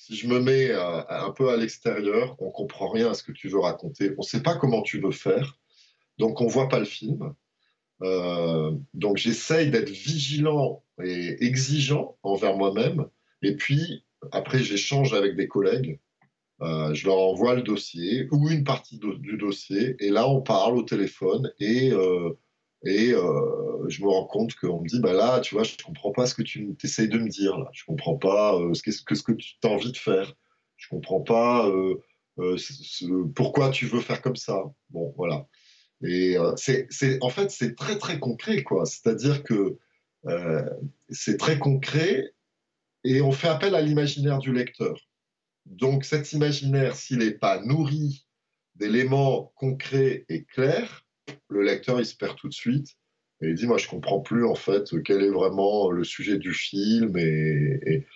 [0.01, 3.33] si je me mets euh, un peu à l'extérieur, on comprend rien à ce que
[3.33, 5.59] tu veux raconter, on ne sait pas comment tu veux faire,
[6.19, 7.35] donc on voit pas le film.
[8.03, 13.09] Euh, donc j'essaye d'être vigilant et exigeant envers moi-même.
[13.43, 16.01] Et puis après, j'échange avec des collègues.
[16.63, 19.97] Euh, je leur envoie le dossier ou une partie du dossier.
[19.99, 21.93] Et là, on parle au téléphone et,
[22.87, 25.83] euh, et je me rends compte qu'on me dit bah là, tu vois, je ne
[25.85, 27.59] comprends pas ce que tu essayes de me dire.
[27.59, 27.69] Là.
[27.73, 30.35] Je ne comprends pas ce, que, ce que tu as envie de faire.
[30.77, 31.71] Je ne comprends pas
[33.35, 34.63] pourquoi tu veux faire comme ça.
[34.91, 35.47] Bon, voilà.
[36.03, 38.87] Et euh, c'est, en fait, c'est très, très concret, quoi.
[38.87, 39.79] C'est-à-dire que
[40.27, 40.71] euh,
[41.11, 42.33] c'est très concret
[43.05, 44.99] et on fait appel à l'imaginaire du lecteur.
[45.67, 48.27] Donc, cet imaginaire, s'il n'est pas nourri
[48.77, 51.05] d'éléments concrets et clairs,
[51.49, 52.97] le lecteur, il se perd tout de suite.
[53.43, 56.53] Et il dit, moi, je comprends plus, en fait, quel est vraiment le sujet du
[56.53, 57.17] film.
[57.17, 58.07] Et,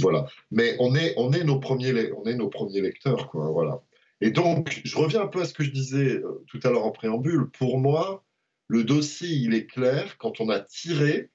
[0.00, 0.26] voilà.
[0.50, 3.50] Mais on est, on est, nos, premiers, on est nos premiers lecteurs, quoi.
[3.50, 3.82] Voilà.
[4.20, 6.86] Et donc, je reviens un peu à ce que je disais euh, tout à l'heure
[6.86, 7.50] en préambule.
[7.50, 8.24] Pour moi,
[8.68, 11.30] le dossier, il est clair quand on a tiré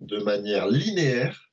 [0.00, 1.48] de manière linéaire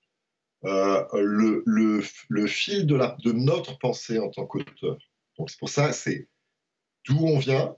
[0.65, 2.01] euh, le,
[2.47, 4.97] fil de notre pensée en tant qu'auteur.
[5.37, 6.27] Donc, c'est pour ça, c'est
[7.07, 7.75] d'où on vient,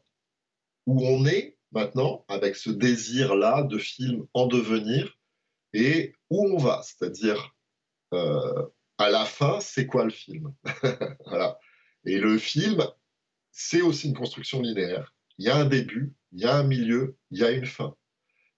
[0.86, 5.18] où on est maintenant, avec ce désir-là de film en devenir,
[5.74, 6.82] et où on va.
[6.84, 7.56] C'est-à-dire,
[8.14, 8.66] euh,
[8.98, 10.54] à la fin, c'est quoi le film?
[12.06, 12.84] Et le film,
[13.52, 15.14] c'est aussi une construction linéaire.
[15.38, 17.96] Il y a un début, il y a un milieu, il y a une fin.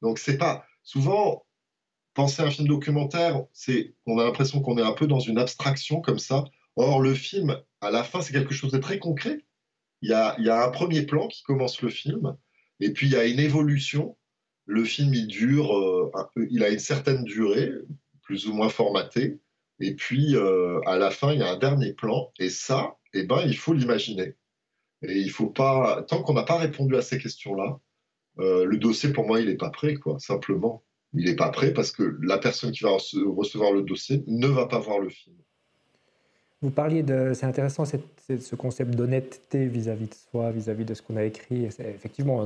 [0.01, 1.45] Donc c'est pas souvent
[2.13, 5.37] penser à un film documentaire, c'est on a l'impression qu'on est un peu dans une
[5.37, 6.45] abstraction comme ça.
[6.75, 9.43] Or le film, à la fin, c'est quelque chose de très concret.
[10.03, 12.35] Il y, a, un premier plan qui commence le film,
[12.81, 14.17] et puis il y a une évolution.
[14.65, 16.11] Le film, il dure, euh,
[16.49, 17.71] il a une certaine durée,
[18.21, 19.39] plus ou moins formatée.
[19.79, 22.33] Et puis, euh, à la fin, il y a un dernier plan.
[22.37, 24.35] Et ça, eh ben, il faut l'imaginer.
[25.03, 27.79] Et il faut pas, tant qu'on n'a pas répondu à ces questions-là,
[28.39, 30.83] euh, le dossier pour moi il n'est pas prêt, quoi, simplement.
[31.13, 34.65] Il n'est pas prêt parce que la personne qui va recevoir le dossier ne va
[34.65, 35.37] pas voir le film.
[36.63, 41.17] Vous parliez de, c'est intéressant ce concept d'honnêteté vis-à-vis de soi, vis-à-vis de ce qu'on
[41.17, 41.65] a écrit.
[41.65, 42.41] Effectivement,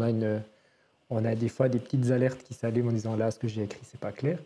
[1.12, 3.62] on a des fois des petites alertes qui s'allument en disant là, ce que j'ai
[3.62, 4.40] écrit, c'est pas clair.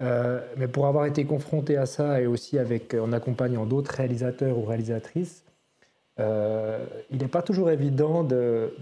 [0.00, 4.56] Euh, mais pour avoir été confronté à ça et aussi avec, en accompagnant d'autres réalisateurs
[4.56, 5.42] ou réalisatrices,
[6.20, 8.72] euh, il n'est pas toujours évident de,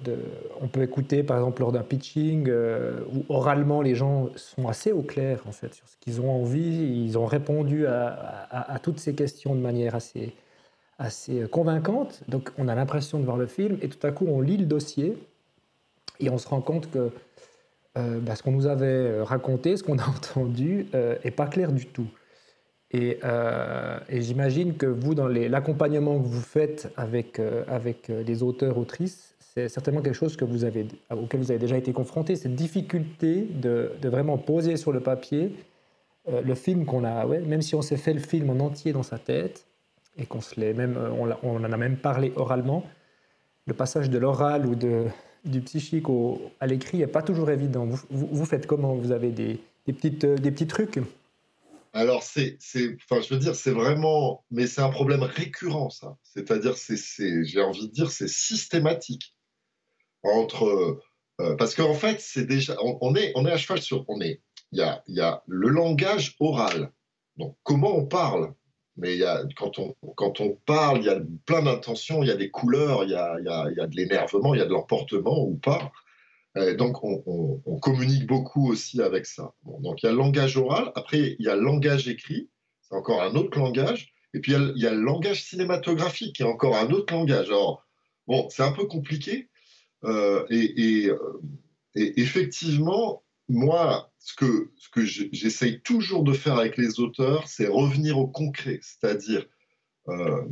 [0.60, 4.92] On peut écouter, par exemple, lors d'un pitching, euh, où oralement les gens sont assez
[4.92, 7.04] au clair, en fait, sur ce qu'ils ont envie.
[7.04, 10.34] Ils ont répondu à, toutes ces questions de manière assez,
[11.50, 12.22] convaincante.
[12.28, 14.66] Donc, on a l'impression de voir le film, et tout à coup, on lit le
[14.66, 15.16] dossier,
[16.20, 17.10] et on se rend compte que
[17.96, 20.86] euh, bah, ce qu'on nous avait raconté, ce qu'on a entendu,
[21.24, 22.08] n'est pas clair du tout.
[22.94, 28.42] Euh, et, j'imagine que vous, dans l'accompagnement que vous faites avec, euh, avec euh, les
[28.42, 32.36] auteurs, autrices, c'est certainement quelque chose que vous avez, auquel vous avez déjà été confronté,
[32.36, 35.52] cette difficulté de, vraiment poser sur le papier
[36.44, 39.18] le film qu'on a, même si on s'est fait le film en entier dans sa
[39.18, 39.64] tête,
[40.18, 42.84] et qu'on en a même parlé oralement,
[43.66, 46.04] le passage de l'oral ou du psychique
[46.60, 47.88] à l'écrit n'est pas toujours évident.
[48.10, 48.94] Vous, faites comment?
[48.94, 51.00] Vous avez des, petites, des petits trucs?
[51.92, 52.58] Alors, c'est,
[53.10, 56.16] enfin, je veux dire, c'est vraiment, mais c'est un problème récurrent, ça.
[56.22, 59.34] C'est-à-dire, c'est, j'ai envie de dire, c'est systématique.
[60.22, 61.00] Entre,
[61.40, 64.42] euh, parce qu'en fait, c'est déjà, on, est, on est à cheval sur, on est,
[64.72, 66.92] il y a, y a le langage oral.
[67.36, 68.54] Donc, comment on parle?
[68.96, 72.32] Mais y a, quand, on, quand on parle, il y a plein d'intentions, il y
[72.32, 74.62] a des couleurs, il y a, y a, il y a de l'énervement, il y
[74.62, 75.92] a de l'emportement ou pas.
[76.56, 79.52] Euh, donc, on, communique beaucoup aussi avec ça.
[79.64, 80.92] donc, il y a le langage oral.
[80.94, 82.48] Après, il y a le langage écrit.
[82.82, 84.12] C'est encore un autre langage.
[84.34, 87.46] Et puis, il y, a, le langage cinématographique, qui est encore un autre langage.
[87.48, 87.86] Alors,
[88.26, 89.48] bon, c'est un peu compliqué.
[90.04, 91.10] Euh, et,
[91.94, 98.18] effectivement, moi, ce que, ce que j'essaye toujours de faire avec les auteurs, c'est revenir
[98.18, 98.80] au concret.
[98.82, 99.46] C'est-à-dire,
[100.08, 100.44] euh,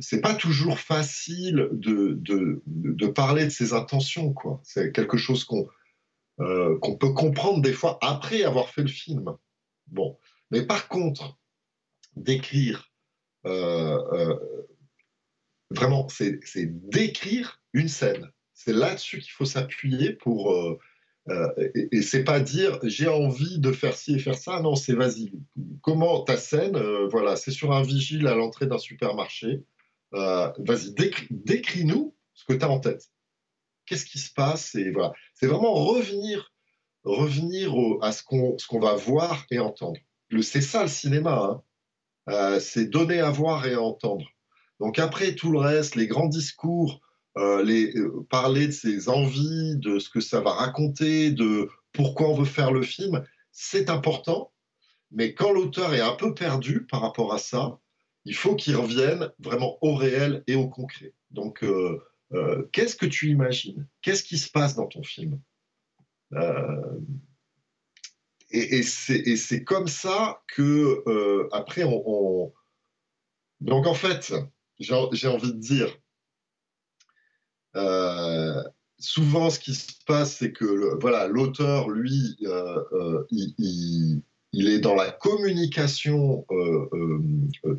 [0.00, 2.18] c'est pas toujours facile de,
[2.66, 4.32] de, parler de ses intentions.
[4.32, 4.60] quoi.
[4.64, 5.68] C'est quelque chose qu'on
[6.40, 9.36] euh, qu'on peut comprendre des fois après avoir fait le film.
[9.86, 10.18] Bon,
[10.50, 11.38] mais par contre,
[12.16, 12.92] d'écrire,
[13.46, 14.36] euh,
[15.70, 18.30] vraiment, c'est d'écrire une scène.
[18.52, 20.54] C'est là-dessus qu'il faut s'appuyer pour
[21.30, 24.60] Euh, et, et c'est pas dire j'ai envie de faire ci et faire ça.
[24.60, 25.32] Non, c'est vas-y.
[25.82, 29.64] Comment ta scène euh, Voilà, c'est sur un vigile à l'entrée d'un supermarché.
[30.14, 30.94] Euh, vas-y,
[31.30, 33.10] décris-nous ce que tu as en tête.
[33.86, 36.52] Qu'est-ce qui se passe Et voilà, c'est vraiment revenir,
[37.04, 40.00] revenir à ce qu'on va voir et entendre.
[40.42, 41.62] C'est ça le cinéma.
[42.26, 42.60] Hein.
[42.60, 44.26] c'est donner à voir et à entendre.
[44.80, 47.00] Donc après tout le reste, les grands discours,
[47.36, 52.34] euh, euh, parler de ses envies, de ce que ça va raconter, de pourquoi on
[52.34, 54.52] veut faire le film, c'est important.
[55.10, 57.78] Mais quand l'auteur est un peu perdu par rapport à ça,
[58.24, 61.14] il faut qu'il revienne vraiment au réel et au concret.
[61.30, 61.98] Donc, euh,
[62.72, 63.86] qu'est-ce que tu imagines?
[64.02, 65.40] Qu'est-ce qui se passe dans ton film?
[68.50, 72.52] Et, c'est comme ça que, après, on...
[73.60, 74.34] Donc, en fait,
[74.78, 75.96] j'ai envie de dire,
[78.98, 84.94] souvent, ce qui se passe, c'est que voilà, l'auteur, lui, euh, euh, il, est dans
[84.94, 86.46] la communication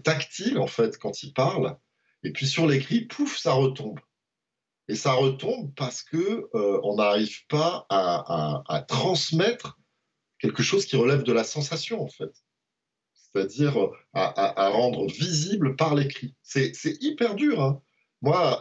[0.03, 1.77] tactile, en fait, quand il parle.
[2.23, 3.99] Et puis sur l'écrit, pouf, ça retombe.
[4.87, 9.77] Et ça retombe parce que on n'arrive pas à, transmettre
[10.39, 12.31] quelque chose qui relève de la sensation, en fait.
[13.13, 16.35] C'est-à-dire à, rendre visible par l'écrit.
[16.41, 17.61] C'est hyper dur.
[17.61, 17.81] Hein.
[18.21, 18.59] Moi,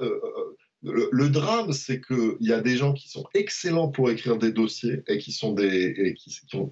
[0.82, 5.02] le, drame, c'est qu'il y a des gens qui sont excellents pour écrire des dossiers
[5.08, 6.14] et qui, sont des,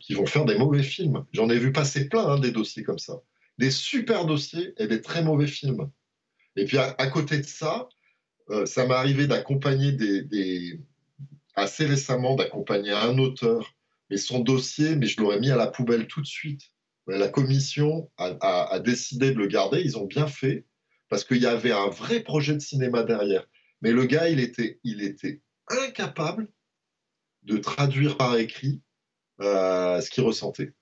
[0.00, 1.24] qui, vont faire des mauvais films.
[1.32, 3.20] J'en ai vu passer plein hein, des dossiers comme ça.
[3.58, 5.90] Des super dossiers et des très mauvais films.
[6.54, 7.88] Et puis à, côté de ça,
[8.50, 9.96] euh, ça m'est arrivé d'accompagner
[11.56, 13.74] assez récemment d'accompagner un auteur,
[14.10, 16.62] mais son dossier, mais je l'aurais mis à la poubelle tout de suite.
[17.08, 20.64] La commission a décidé de le garder, ils ont bien fait,
[21.08, 23.46] parce qu'il y avait un vrai projet de cinéma derrière.
[23.82, 26.48] Mais le gars, il était, incapable
[27.42, 28.82] de traduire par écrit
[29.40, 30.74] euh, ce qu'il ressentait.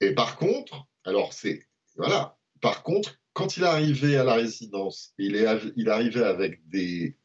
[0.00, 2.38] Et par contre, alors c'est voilà.
[2.60, 7.16] Par contre, quand il arrivait à la résidence, il, est, il arrivait avec des,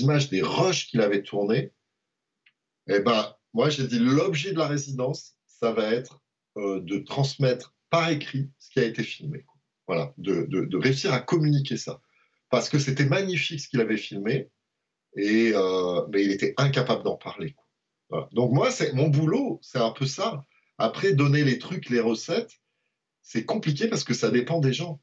[0.00, 1.72] images, des rushs qu'il avait tournés.
[2.88, 6.20] Eh ben, moi, j'ai dit l'objet de la résidence, ça va être
[6.56, 9.44] euh, de transmettre par écrit ce qui a été filmé.
[9.88, 12.00] Voilà, de réussir à communiquer ça
[12.50, 14.48] parce que c'était magnifique ce qu'il avait filmé,
[15.16, 17.54] et, euh, mais il était incapable d'en parler.
[18.32, 20.44] Donc moi, c'est mon boulot, c'est un peu ça.
[20.78, 22.60] Après, donner les trucs, les recettes,
[23.22, 25.00] c'est compliqué parce que ça dépend des gens.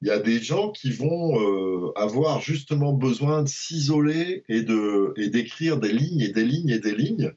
[0.00, 5.14] Il y a des gens qui vont euh, avoir justement besoin de s'isoler et de
[5.28, 7.32] d'écrire des lignes et des lignes et des lignes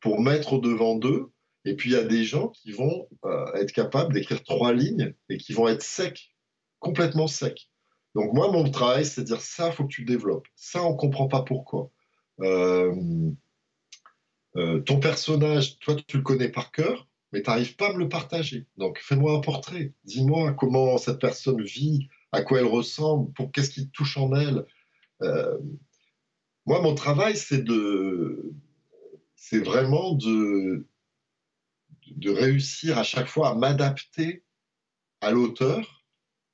[0.00, 1.30] pour mettre au devant d'eux.
[1.64, 5.14] Et puis il y a des gens qui vont euh, être capables d'écrire trois lignes
[5.28, 6.32] et qui vont être secs,
[6.80, 7.68] complètement secs.
[8.14, 10.46] Donc moi, mon travail, c'est de dire ça, faut que tu développes.
[10.54, 11.90] Ça, on ne comprend pas pourquoi.
[12.40, 12.94] Euh,
[14.56, 17.98] euh, ton personnage, toi, tu le connais par cœur, mais tu n'arrives pas à me
[17.98, 18.66] le partager.
[18.76, 19.94] Donc fais-moi un portrait.
[20.04, 24.66] Dis-moi comment cette personne vit, à quoi elle ressemble, qu'est-ce qui touche en elle.
[25.22, 25.58] Euh,
[26.66, 28.52] moi, mon travail, c'est de,
[29.36, 30.86] c'est vraiment de,
[32.08, 34.44] de réussir à chaque fois à m'adapter
[35.20, 36.01] à l'auteur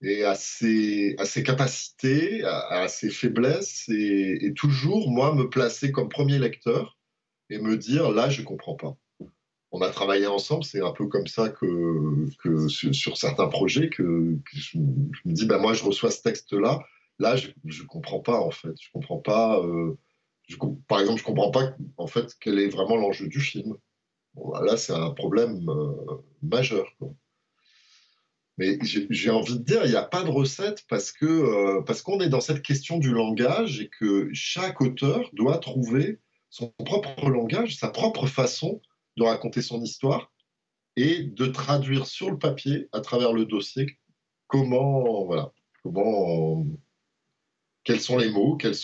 [0.03, 6.09] et à ses, à ses capacités, à, ses faiblesses, et, toujours, moi, me placer comme
[6.09, 6.97] premier lecteur
[7.51, 8.97] et me dire, là, je ne comprends pas.
[9.71, 14.39] On a travaillé ensemble, c'est un peu comme ça que, que sur, certains projets, que,
[14.55, 16.81] je, me dis, bah, moi, je reçois ce texte-là,
[17.19, 18.75] là, je ne comprends pas, en fait.
[18.81, 19.61] Je comprends pas...
[19.61, 19.99] Euh,
[20.87, 23.77] par exemple, je ne comprends pas, en fait, quel est vraiment l'enjeu du film.
[24.35, 26.87] Bah, là, c'est un problème euh, majeur.
[28.59, 32.03] Mais j'ai envie de dire, il n'y a pas de recette parce que euh, parce
[32.03, 36.19] qu'on est dans cette question du langage et que chaque auteur doit trouver
[36.51, 38.83] son propre langage, sa propre façon
[39.17, 40.33] de raconter son histoire
[40.97, 43.99] et de traduire sur le papier, à travers le dossier,
[44.49, 45.53] comment voilà,
[45.85, 46.67] comment
[47.85, 48.75] quels sont les mots, quelle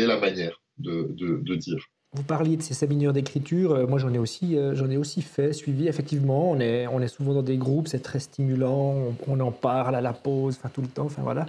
[0.00, 1.88] est la manière de dire.
[2.16, 3.72] Vous parliez de ces séminaires d'écriture.
[3.72, 5.86] Euh, moi, j'en ai aussi, euh, ai aussi fait, suivi.
[5.86, 8.94] Effectivement, on est, on est souvent dans des groupes, c'est très stimulant.
[9.28, 11.04] On, en parle à la pause, tout le temps.
[11.04, 11.44] Enfin voilà.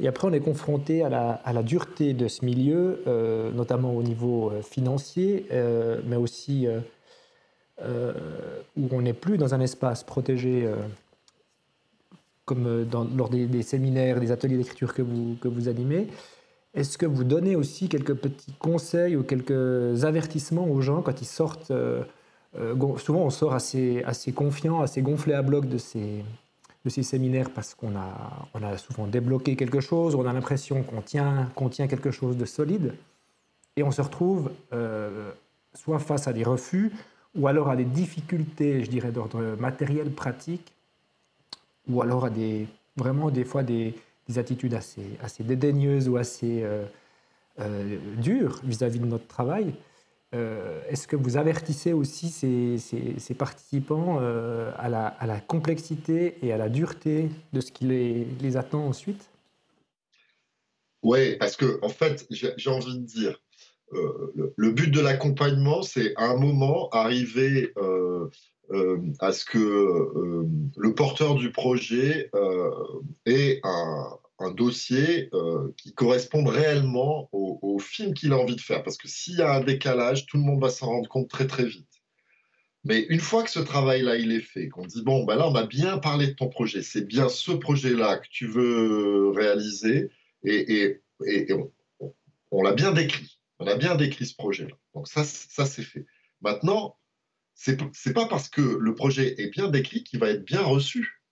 [0.00, 3.94] Et après, on est confronté à la, à la dureté de ce milieu, euh, notamment
[3.94, 5.46] au niveau financier,
[6.06, 6.66] mais aussi
[7.80, 10.68] où on n'est plus dans un espace protégé,
[12.44, 12.86] comme
[13.16, 16.08] lors des, des, séminaires, des ateliers d'écriture que vous, que vous animez.
[16.74, 21.26] Est-ce que vous donnez aussi quelques petits conseils ou quelques avertissements aux gens quand ils
[21.26, 22.02] sortent euh,
[22.58, 26.24] euh, Souvent, on sort assez, assez confiant, assez gonflé à bloc de ces,
[26.84, 30.82] de ces séminaires parce qu'on a, on a souvent débloqué quelque chose, on a l'impression
[30.82, 32.94] qu'on tient, qu'on tient quelque chose de solide,
[33.76, 35.30] et on se retrouve euh,
[35.74, 36.92] soit face à des refus,
[37.36, 40.72] ou alors à des difficultés, je dirais, d'ordre matériel, pratique,
[41.88, 42.66] ou alors à des,
[42.96, 43.94] vraiment des fois des,
[44.36, 46.84] attitudes assez, assez dédaigneuses ou assez euh,
[47.60, 49.74] euh, dures vis-à-vis de notre travail.
[50.34, 56.56] Euh, est-ce que vous avertissez aussi ces, participants à la, à, la, complexité et à
[56.56, 59.30] la dureté de ce qui les, les attend ensuite?
[61.02, 63.40] Oui, parce que en fait, j'ai envie de dire,
[63.92, 67.72] le, but de l'accompagnement, c'est à un moment arriver
[68.70, 69.58] euh, euh, à ce que
[70.76, 72.30] le porteur du projet
[73.26, 74.18] ait un,
[74.56, 75.30] dossier
[75.78, 78.82] qui corresponde réellement au, film qu'il a envie de faire.
[78.82, 81.46] Parce que s'il y a un décalage, tout le monde va s'en rendre compte très
[81.46, 81.88] très vite.
[82.84, 85.54] Mais une fois que ce travail-là, il est fait, qu'on dit, bon, ben là, on
[85.54, 90.10] a bien parlé de ton projet, c'est bien ce projet-là que tu veux réaliser,
[90.44, 91.00] et,
[92.50, 93.38] on l'a bien décrit.
[93.58, 94.76] On a bien décrit ce projet-là.
[94.94, 96.04] Donc ça, ça c'est fait.
[96.42, 96.96] Maintenant,
[97.54, 101.22] c'est n'est pas parce que le projet est bien décrit qu'il va être bien reçu.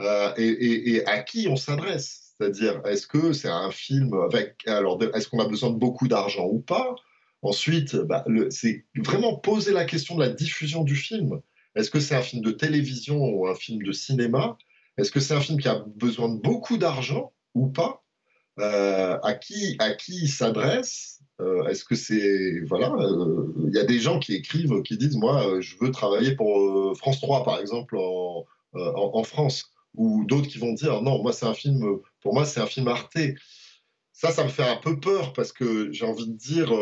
[0.00, 2.34] Euh, et, à qui on s'adresse?
[2.38, 4.66] C'est-à-dire, est-ce que c'est un film avec.
[4.66, 6.94] Alors, est-ce qu'on a besoin de beaucoup d'argent ou pas?
[7.42, 11.40] Ensuite, bah, c'est vraiment poser la question de la diffusion du film.
[11.74, 14.58] Est-ce que c'est un film de télévision ou un film de cinéma?
[14.98, 18.05] Est-ce que c'est un film qui a besoin de beaucoup d'argent ou pas?
[18.58, 19.76] Euh, à qui
[20.08, 24.82] il s'adresse euh, Est-ce que c'est voilà euh, Il y a des gens qui écrivent,
[24.82, 30.24] qui disent moi je veux travailler pour France 3 par exemple en, en, France, ou
[30.24, 33.18] d'autres qui vont dire non moi c'est un film pour moi c'est un film Arte.
[34.12, 36.72] Ça ça me fait un peu peur parce que j'ai envie de dire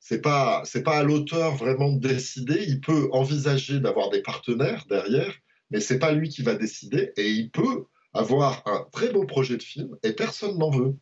[0.00, 2.64] c'est pas c'est pas à l'auteur vraiment de décider.
[2.66, 5.34] Il peut envisager d'avoir des partenaires derrière,
[5.70, 9.58] mais c'est pas lui qui va décider et il peut avoir un très beau projet
[9.58, 10.96] de film et personne n'en veut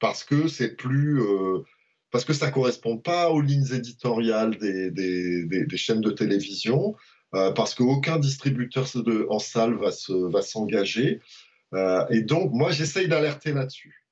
[0.00, 1.62] parce que c'est plus euh,
[2.10, 6.96] parce que ça correspond pas aux lignes éditoriales des, chaînes de télévision,
[7.34, 8.88] euh, parce qu'aucun distributeur
[9.28, 11.20] en salle va, va s'engager.
[11.72, 14.04] Euh, et donc, moi, j'essaye d'alerter là-dessus.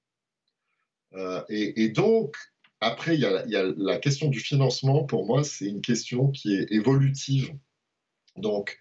[1.49, 2.37] Et, donc,
[2.81, 5.03] après, il y, a, y, a, la question du financement.
[5.03, 7.53] Pour moi, c'est une question qui est évolutive.
[8.37, 8.79] Donc,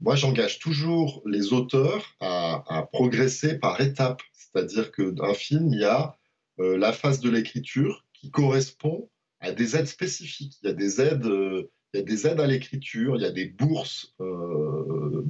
[0.00, 4.22] moi, j'engage toujours les auteurs à, à progresser par étapes.
[4.32, 6.16] C'est-à-dire qu'un film, il y a
[6.58, 10.54] euh, la phase de l'écriture qui correspond à des aides spécifiques.
[10.62, 13.26] Il y a des aides, euh, il y a des aides à l'écriture, il y
[13.26, 15.22] a des bourses, euh,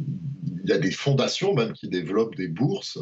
[0.62, 2.98] il y a des fondations même qui développent des bourses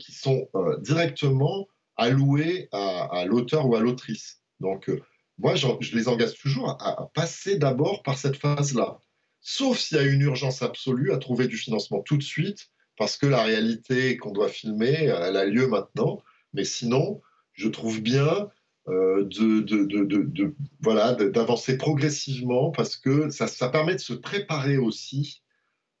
[0.00, 0.50] qui sont
[0.80, 1.66] directement
[1.96, 4.42] allouées à, l'auteur ou à l'autrice.
[4.60, 4.90] Donc,
[5.38, 8.98] moi, je, les engage toujours à, passer d'abord par cette phase-là.
[9.40, 13.16] Sauf s'il y a une urgence absolue à trouver du financement tout de suite, parce
[13.16, 16.22] que la réalité qu'on doit filmer, elle a lieu maintenant.
[16.52, 17.22] Mais sinon,
[17.58, 18.48] je trouve bien
[18.88, 25.42] euh, de, voilà d'avancer progressivement parce que ça, permet de se préparer aussi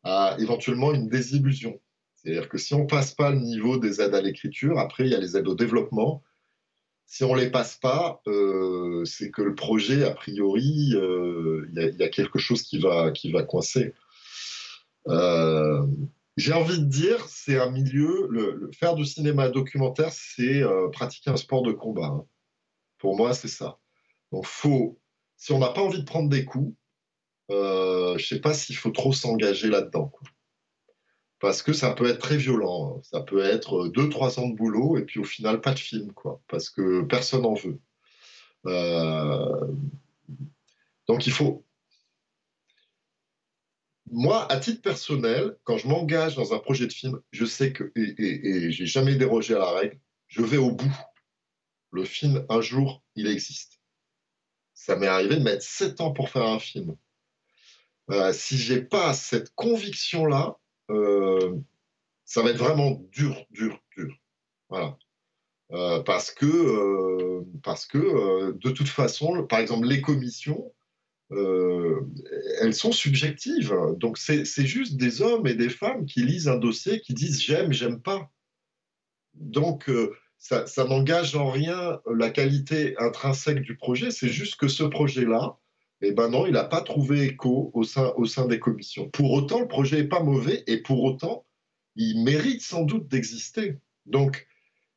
[0.04, 1.80] à éventuellement une désillusion.
[2.14, 5.14] C'est-à-dire que si on passe pas le niveau des aides à l'écriture, après il y
[5.14, 6.22] a les aides au développement.
[7.06, 12.02] Si on les passe pas, euh, c'est que le projet, a priori, euh, il y,
[12.02, 13.94] a quelque chose qui va, qui va coincer.
[16.38, 21.30] J'ai envie de dire, c'est un milieu, le, faire du cinéma documentaire, c'est euh, pratiquer
[21.30, 22.06] un sport de combat.
[22.06, 22.26] Hein.
[22.98, 23.80] Pour moi, c'est ça.
[24.30, 25.00] Donc, faut,
[25.36, 26.76] si on n'a pas envie de prendre des coups,
[27.50, 30.12] euh, je ne sais pas s'il faut trop s'engager là-dedans.
[31.40, 32.98] Parce que ça peut être très violent.
[32.98, 33.00] Hein.
[33.02, 35.80] Ça peut être euh, deux, trois ans de boulot et puis au final, pas de
[35.80, 37.80] film, quoi, parce que personne n'en veut.
[41.08, 41.64] Donc, il faut,
[44.10, 47.92] moi, à titre personnel, quand je m'engage dans un projet de film, je sais que,
[47.96, 50.96] et, et, j'ai jamais dérogé à la règle, je vais au bout.
[51.90, 53.80] Le film, un jour, il existe.
[54.74, 56.96] Ça m'est arrivé de mettre sept ans pour faire un film.
[58.10, 60.58] Euh, si j'ai pas cette conviction-là,
[60.90, 61.56] euh,
[62.24, 64.14] ça va être vraiment dur, dur, dur.
[64.68, 64.96] Voilà.
[65.72, 70.72] Euh, parce que, euh, parce que de toute façon, par exemple, les commissions,
[71.32, 72.00] euh,
[72.60, 73.74] elles sont subjectives.
[73.96, 77.72] Donc c'est juste des hommes et des femmes qui lisent un dossier, qui disent j'aime,
[77.72, 78.30] j'aime pas.
[79.34, 84.84] Donc euh, ça, n'engage en rien la qualité intrinsèque du projet, c'est juste que ce
[84.84, 85.58] projet-là,
[86.00, 89.10] eh ben non, il n'a pas trouvé écho au sein, au sein des commissions.
[89.10, 91.44] Pour autant, le projet n'est pas mauvais et pour autant,
[91.96, 93.78] il mérite sans doute d'exister.
[94.06, 94.46] Donc,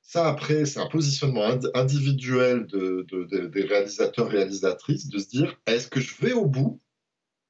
[0.02, 6.16] ça, après, c'est un positionnement individuel des réalisateurs, réalisatrices, de se dire, est-ce que je
[6.22, 6.82] vais au bout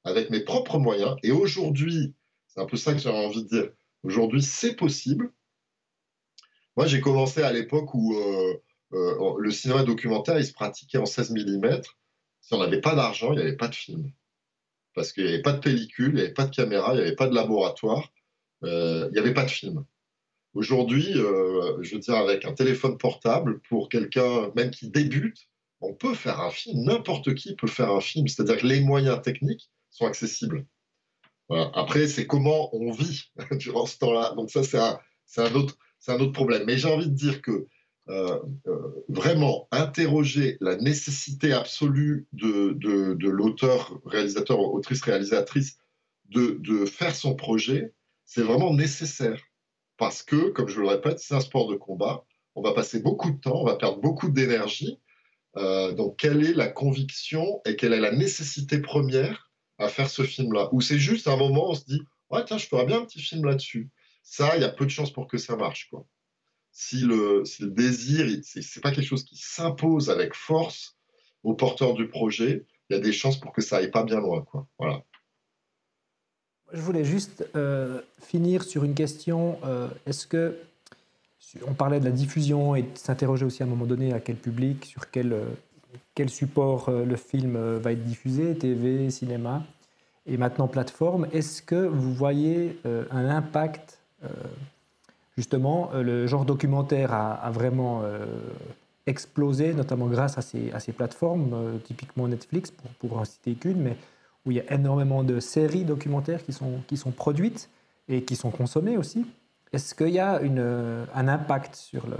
[0.04, 1.16] avec mes propres moyens?
[1.22, 2.14] Et aujourd'hui,
[2.46, 3.70] c'est un peu ça que j'avais envie de dire,
[4.02, 5.32] aujourd'hui, c'est possible.
[6.76, 11.06] Moi, j'ai commencé à l'époque où euh, euh, le cinéma documentaire, il se pratiquait en
[11.06, 11.80] 16 mm.
[12.40, 14.12] Si on n'avait pas d'argent, il n'y avait pas de film.
[14.94, 17.02] Parce qu'il n'y avait pas de pellicule, il n'y avait pas de caméra, il n'y
[17.02, 18.12] avait pas de laboratoire,
[18.62, 19.84] il n'y avait pas de film.
[20.54, 25.48] Aujourd'hui, je veux dire, avec un téléphone portable, pour quelqu'un même qui débute,
[25.82, 29.20] on peut faire un film, n'importe qui peut faire un film, c'est-à-dire que les moyens
[29.20, 30.64] techniques sont accessibles.
[31.74, 34.32] Après, c'est comment on vit durant ce temps-là.
[34.36, 36.64] Donc ça, c'est un, autre, problème.
[36.66, 37.66] Mais j'ai envie de dire que
[38.08, 45.78] euh, euh, vraiment interroger la nécessité absolue de, l'auteur, réalisateur, autrice, réalisatrice
[46.30, 47.92] de faire son projet,
[48.24, 49.42] c'est vraiment nécessaire.
[50.02, 52.24] Parce que, comme je le répète, c'est un sport de combat.
[52.56, 54.98] On va passer beaucoup de temps, on va perdre beaucoup d'énergie.
[55.56, 60.24] Euh, donc, quelle est la conviction et quelle est la nécessité première à faire ce
[60.24, 60.70] film-là?
[60.72, 63.20] Ou c'est juste un moment, on se dit, ouais, tiens, je ferais bien un petit
[63.20, 63.90] film là-dessus.
[64.24, 65.88] Ça, il y a peu de chances pour que ça marche.
[65.88, 66.04] Quoi.
[66.72, 70.98] Si, le, si le désir, ce n'est pas quelque chose qui s'impose avec force
[71.44, 74.18] au porteur du projet, il y a des chances pour que ça aille pas bien
[74.18, 74.42] loin.
[74.42, 74.66] Quoi.
[74.80, 75.04] Voilà.
[76.72, 79.58] Je voulais juste euh, finir sur une question.
[79.64, 80.56] Euh, est-ce que
[81.66, 84.86] on parlait de la diffusion et s'interroger aussi à un moment donné à quel public,
[84.86, 85.44] sur quel, euh,
[86.14, 89.62] quel support le film va être diffusé, TV, cinéma,
[90.24, 91.26] et maintenant plateforme.
[91.30, 93.98] Est-ce que vous voyez un impact
[95.36, 98.02] Justement, le genre documentaire a, vraiment
[99.06, 103.82] explosé, notamment grâce à ces, à ces plateformes, typiquement Netflix, pour, pour en citer qu'une,
[103.82, 103.96] mais
[104.44, 107.70] où il y a énormément de séries documentaires qui sont, qui sont produites
[108.08, 109.26] et qui sont consommées aussi.
[109.72, 112.18] Est-ce qu'il y a une, un impact sur, le,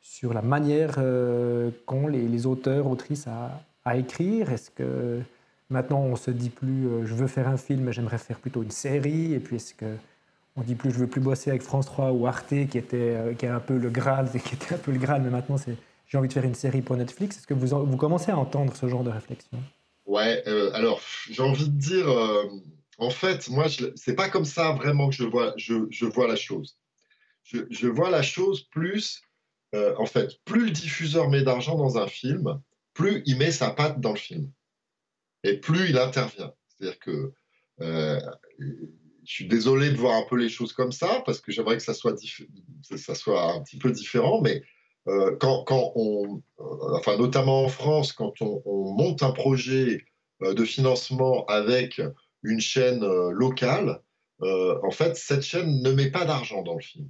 [0.00, 4.52] sur la manière euh, qu'ont les, auteurs, autrices à, écrire?
[4.52, 5.20] Est-ce que
[5.70, 8.62] maintenant on se dit plus euh, je veux faire un film, mais j'aimerais faire plutôt
[8.62, 9.32] une série?
[9.32, 9.96] Et puis est-ce que
[10.56, 13.32] on dit plus je veux plus bosser avec France 3 ou Arte qui était euh,
[13.32, 15.76] qui est un peu le Graal, qui était un peu le Graal, mais maintenant c'est
[16.06, 17.38] j'ai envie de faire une série pour Netflix.
[17.38, 19.58] Est-ce que vous, vous commencez à entendre ce genre de réflexion?
[20.08, 20.42] Ouais,
[20.74, 21.00] alors
[21.30, 22.08] j'ai envie de dire
[22.98, 26.76] en fait, moi, c'est pas comme ça vraiment que je vois, je, vois la chose.
[27.44, 29.22] Je, vois la chose plus,
[29.74, 32.60] euh, en fait, plus le diffuseur met d'argent dans un film,
[32.94, 34.50] plus il met sa patte dans le film.
[35.44, 36.52] Et plus il intervient.
[36.68, 37.32] C'est-à-dire que
[37.80, 38.20] euh,
[38.58, 41.82] je suis désolé de voir un peu les choses comme ça, parce que j'aimerais que
[41.84, 42.16] ça soit,
[42.96, 44.64] ça soit un petit peu différent, mais
[45.06, 50.04] euh, quand, on, enfin notamment en France, quand on monte un projet
[50.40, 52.00] de financement avec
[52.42, 54.00] une chaîne euh, locale,
[54.42, 57.08] euh, en fait, cette chaîne ne met pas d'argent dans le film,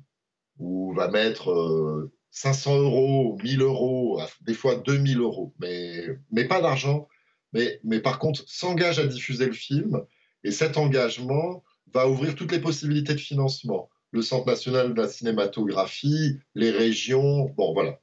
[0.58, 6.60] ou va mettre 500 euh, euros, 1000 euros, des fois 2000 euros, mais, mais pas
[6.60, 7.08] d'argent.
[7.52, 10.02] Mais, mais par contre, s'engage à diffuser le film,
[10.44, 13.88] et cet engagement va ouvrir toutes les possibilités de financement.
[14.10, 18.00] Le Centre national de la cinématographie, les régions, bon voilà.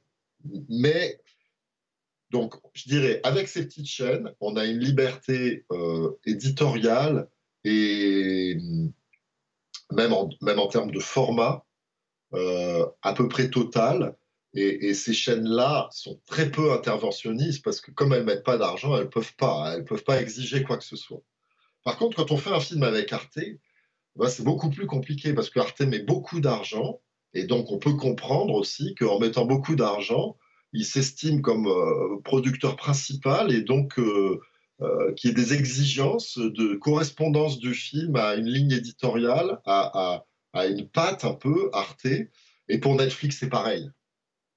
[0.68, 1.20] Mais
[2.30, 7.28] donc, je dirais, avec ces petites chaînes, on a une liberté euh, éditoriale
[7.64, 8.56] et
[9.92, 11.64] même en, même en termes de format
[12.34, 14.16] euh, à peu près total.
[14.54, 18.96] Et, ces chaînes-là sont très peu interventionnistes parce que comme elles ne mettent pas d'argent,
[18.96, 21.22] elles ne peuvent pas, elles peuvent pas exiger quoi que ce soit.
[21.84, 23.38] Par contre, quand on fait un film avec Arte,
[24.16, 27.00] ben, c'est beaucoup plus compliqué parce que Arte met beaucoup d'argent
[27.34, 30.36] et donc on peut comprendre aussi qu'en mettant beaucoup d'argent,
[30.72, 34.40] il s'estime comme euh, producteur principal et donc euh,
[34.80, 40.88] euh, qui est des exigences de correspondance du film à une ligne éditoriale, à, une
[40.88, 42.30] patte un peu artée.
[42.68, 43.90] Et pour Netflix, c'est pareil.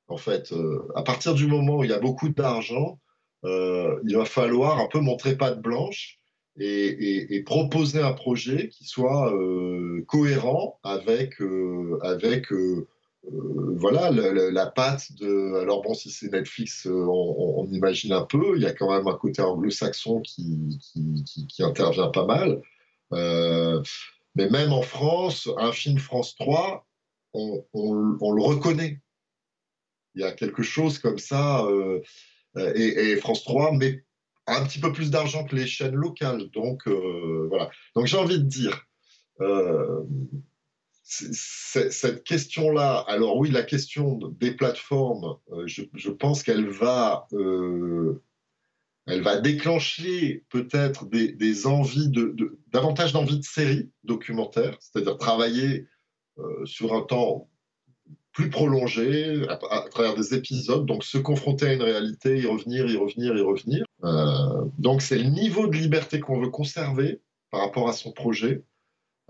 [0.07, 0.53] En fait,
[0.95, 2.99] à partir du moment où il y a beaucoup d'argent,
[3.43, 6.18] il va falloir un peu montrer patte blanche
[6.59, 9.33] et, proposer un projet qui soit
[10.07, 11.35] cohérent avec,
[12.01, 12.51] avec
[13.25, 15.55] euh, voilà, la, patte de.
[15.61, 18.55] Alors, bon, si c'est Netflix, euh, on, imagine un peu.
[18.55, 20.79] Il y a quand même un côté anglo-saxon qui,
[21.59, 22.61] intervient pas mal.
[23.13, 23.81] Euh,
[24.35, 26.85] mais même en France, un film France 3,
[27.33, 28.99] on, le reconnaît.
[30.15, 31.67] Il y a quelque chose comme ça.
[32.55, 34.03] et, France 3 met
[34.49, 36.49] un petit peu plus d'argent que les chaînes locales.
[36.51, 37.69] Donc, voilà.
[37.95, 38.85] Donc, j'ai envie de dire
[41.09, 48.21] cette question-là, alors oui, la question des plateformes, euh, je, pense qu'elle va, euh,
[49.07, 55.87] va déclencher peut-être des, envies de, davantage d'envies de séries documentaires, c'est-à-dire travailler
[56.37, 57.49] euh, sur un temps
[58.31, 62.95] plus prolongé, à, travers des épisodes, donc se confronter à une réalité, y revenir, y
[62.95, 63.83] revenir, y revenir.
[64.01, 68.63] Donc c'est le niveau de liberté qu'on veut conserver par rapport à son projet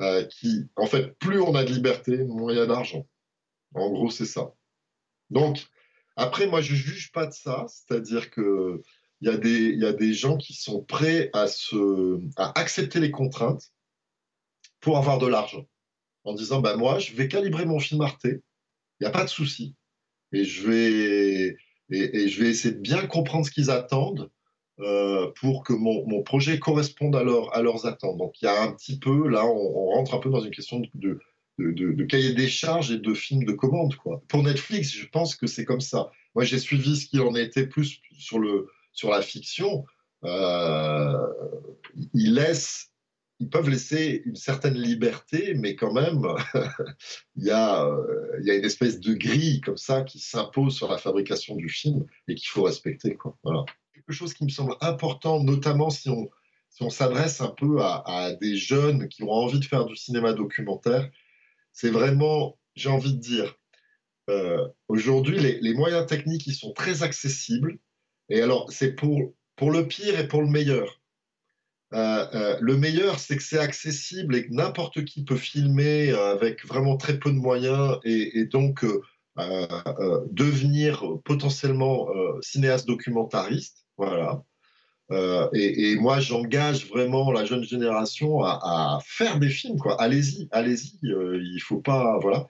[0.02, 3.06] euh, qui, en fait, plus on a de liberté, moins il y a d'argent.
[3.74, 4.54] En gros, c'est ça.
[5.30, 5.68] Donc,
[6.16, 8.82] après, moi, je ne juge pas de ça, c'est-à-dire que
[9.22, 13.02] il y, a des, y a des gens qui sont prêts à, se, à accepter
[13.02, 13.74] les contraintes
[14.80, 15.68] pour avoir de l'argent.
[16.24, 18.40] En disant, bah, moi, je vais calibrer mon film Arte, il
[19.02, 19.76] n'y a pas de souci.
[20.32, 20.44] Et
[21.92, 24.32] et, je vais essayer de bien comprendre ce qu'ils attendent
[24.82, 28.18] euh, pour que mon, projet corresponde à, à leurs attentes.
[28.18, 30.82] Donc il y a un petit peu, là, on, rentre un peu dans une question
[30.94, 33.96] de, cahier des charges et de film de commande.
[33.96, 34.22] Quoi.
[34.28, 36.12] Pour Netflix, je pense que c'est comme ça.
[36.36, 39.86] Moi, j'ai suivi ce qu'il en était plus sur, le, sur la fiction.
[40.24, 41.18] Euh,
[42.14, 42.90] ils laissent
[43.40, 46.28] ils peuvent laisser une certaine liberté, mais quand même,
[47.38, 50.90] il, y a, euh, y a une espèce de grille comme ça qui s'impose sur
[50.90, 53.16] la fabrication du film et qu'il faut respecter.
[53.16, 53.38] Quoi.
[53.44, 53.66] Voilà.
[54.12, 56.30] Chose qui me semble important, notamment si on,
[56.70, 60.34] si on s'adresse un peu à, des jeunes qui ont envie de faire du cinéma
[60.34, 61.10] documentaire,
[61.74, 63.56] c'est vraiment, j'ai envie de dire,
[64.30, 67.80] euh, aujourd'hui, les, les, moyens techniques, ils sont très accessibles.
[68.30, 71.02] Et alors, c'est pour, pour le pire et pour le meilleur.
[71.94, 76.66] Euh, euh, le meilleur, c'est que c'est accessible et que n'importe qui peut filmer avec
[76.66, 78.86] vraiment très peu de moyens et, donc
[80.32, 82.10] devenir potentiellement
[82.42, 83.86] cinéaste documentariste.
[84.00, 84.44] Voilà.
[85.54, 89.78] Et, moi, j'engage vraiment la jeune génération à, faire des films.
[89.98, 91.00] Allez-y, allez-y.
[91.04, 92.48] il faut pas, voilà.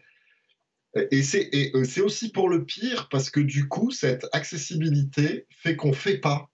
[1.12, 6.18] Et c'est aussi pour le pire parce que du coup, cette accessibilité fait qu'on fait
[6.18, 6.50] pas.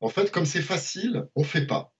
[0.00, 1.92] En fait, comme c'est facile, on fait pas.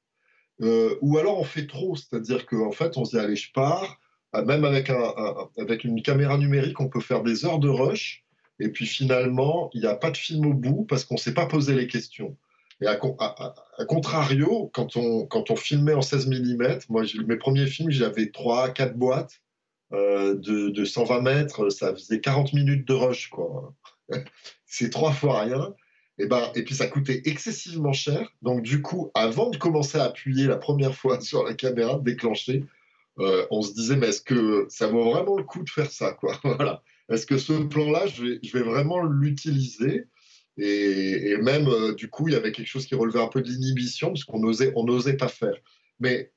[0.61, 3.99] Euh, ou alors on fait trop, c'est-à-dire qu'en fait, on se dit allez, je pars.
[4.35, 8.25] Même avec une caméra numérique, on peut faire des heures de rush.
[8.61, 11.35] Et puis finalement, il n'y a pas de film au bout parce qu'on ne s'est
[11.35, 12.37] pas posé les questions.
[12.81, 12.97] Et à,
[13.87, 18.71] contrario, quand on, quand on filmait en 16 mm, moi, mes premiers films, j'avais 3,
[18.71, 19.41] 4 boîtes
[19.93, 23.31] euh, de, de, 120 mètres, ça faisait 40 minutes de rush.
[23.31, 23.75] quoi.
[24.67, 25.75] C'est trois fois rien.
[26.19, 28.31] Et, ben, et puis ça coûtait excessivement cher.
[28.43, 32.65] Donc du coup, avant de commencer à appuyer la première fois sur la caméra, déclencher,
[33.19, 36.13] euh, on se disait, mais est-ce que ça vaut vraiment le coup de faire ça
[36.13, 36.39] quoi?
[36.45, 36.83] Voilà.
[37.11, 40.07] Est-ce que ce plan-là, je vais, vraiment l'utiliser
[40.61, 43.49] et, même, euh, du coup, il y avait quelque chose qui relevait un peu de
[43.49, 45.55] l'inhibition, parce qu'on n'osait on n'osait pas faire.
[46.01, 46.33] Mais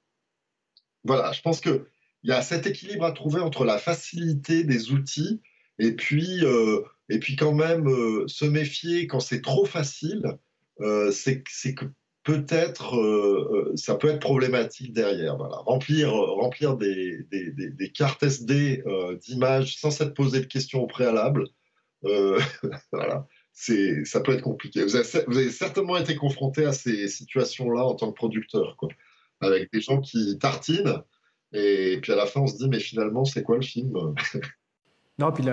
[1.04, 1.84] voilà, je pense qu'il
[2.24, 5.42] y a cet équilibre à trouver entre la facilité des outils
[5.80, 6.46] et puis...
[6.46, 10.24] Euh, et puis quand même, euh, se méfier quand c'est trop facile,
[11.12, 11.86] c'est que
[12.24, 15.38] peut-être euh, ça peut être problématique derrière.
[15.38, 15.58] Voilà.
[15.58, 18.84] Remplir, remplir des, des, des, cartes SD
[19.22, 21.46] d'images sans s'être posé de questions au préalable,
[22.92, 23.28] voilà.
[23.54, 24.84] ça peut être compliqué.
[24.84, 28.90] Vous avez, vous avez, certainement été confronté à ces situations-là en tant que producteur, quoi,
[29.40, 31.04] avec des gens qui tartinent,
[31.54, 33.94] et puis à la fin on se dit mais finalement c'est quoi le film?
[35.20, 35.44] Non, puis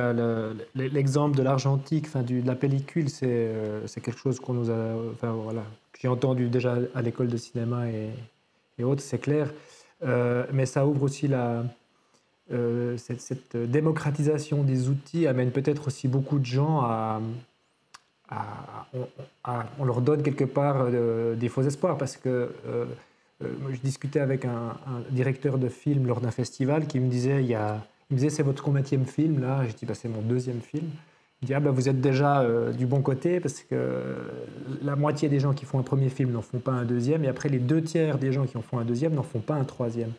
[0.75, 5.99] l'exemple de l'argentique, enfin, de la pellicule, euh, c'est quelque chose qu'on nous a, que
[6.01, 8.11] j'ai entendu déjà à l'école de cinéma et,
[8.79, 9.53] et autres, c'est clair.
[10.05, 11.65] Euh, mais ça ouvre aussi la,
[12.53, 17.21] euh, cette, démocratisation des outils amène peut-être aussi beaucoup de gens à,
[19.79, 22.51] on, leur donne quelque part des faux espoirs parce que
[23.41, 27.49] je discutais avec un, un, directeur de film lors d'un festival qui me disait il
[27.49, 30.23] y a il me disait c'est votre combienième film là Je dis bah, c'est mon
[30.23, 30.89] deuxième film.
[31.43, 34.17] Il dit ah bah, vous êtes déjà euh, du bon côté parce que
[34.83, 37.29] la moitié des gens qui font un premier film n'en font pas un deuxième et
[37.29, 39.65] après les deux tiers des gens qui en font un deuxième n'en font pas un
[39.65, 40.13] troisième.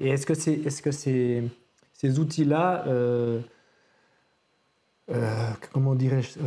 [0.00, 1.42] Et est-ce que, c'est, est-ce que ces,
[1.92, 3.40] ces outils-là, euh,
[5.10, 6.38] euh, comment dirais-je,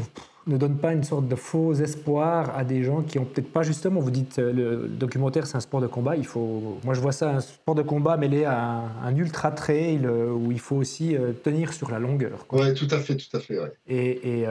[0.48, 3.64] ne donne pas une sorte de faux espoir à des gens qui ont peut-être pas
[3.64, 4.00] justement.
[4.00, 6.16] Vous dites euh, le documentaire c'est un sport de combat.
[6.16, 10.02] Il faut, moi je vois ça un sport de combat mêlé à un, ultra trail
[10.06, 12.46] euh, où il faut aussi euh, tenir sur la longueur.
[12.52, 13.58] Oui, tout à fait, tout à fait.
[13.88, 14.46] Et,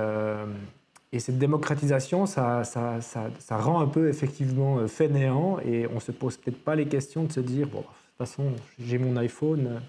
[1.12, 6.12] et, cette démocratisation, ça, ça, ça, ça, rend un peu effectivement fainéant et on se
[6.12, 9.80] pose peut-être pas les questions de se dire bon, de toute façon j'ai mon iPhone,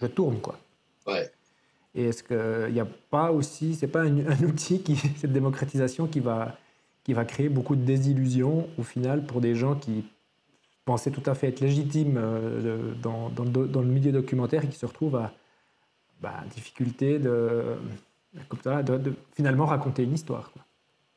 [0.00, 0.58] je tourne quoi.
[1.06, 1.30] Ouais.
[1.94, 6.20] Et est-ce qu'il n'y a pas aussi, c'est pas un, outil, qui, cette démocratisation, qui
[6.20, 6.56] va,
[7.04, 10.04] qui va créer beaucoup de désillusions au final pour des gens qui
[10.84, 14.86] pensaient tout à fait être légitimes euh, dans, dans, le milieu documentaire et qui se
[14.86, 15.32] retrouvent à
[16.20, 17.76] bah, difficulté de,
[19.34, 20.50] finalement raconter une histoire.
[20.52, 20.64] Quoi.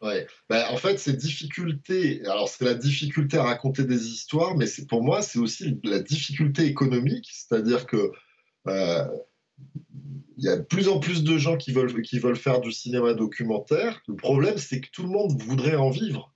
[0.02, 0.28] Ouais.
[0.50, 5.04] Ben, en fait, ces difficultés, alors c'est la difficulté à raconter des histoires, mais pour
[5.04, 8.12] moi, c'est aussi la difficulté économique, c'est-à-dire que
[8.68, 9.06] euh,
[10.38, 12.72] il y a de plus en plus de gens qui veulent, qui veulent faire du
[12.72, 14.02] cinéma documentaire.
[14.08, 16.34] Le problème, c'est que tout le monde voudrait en vivre.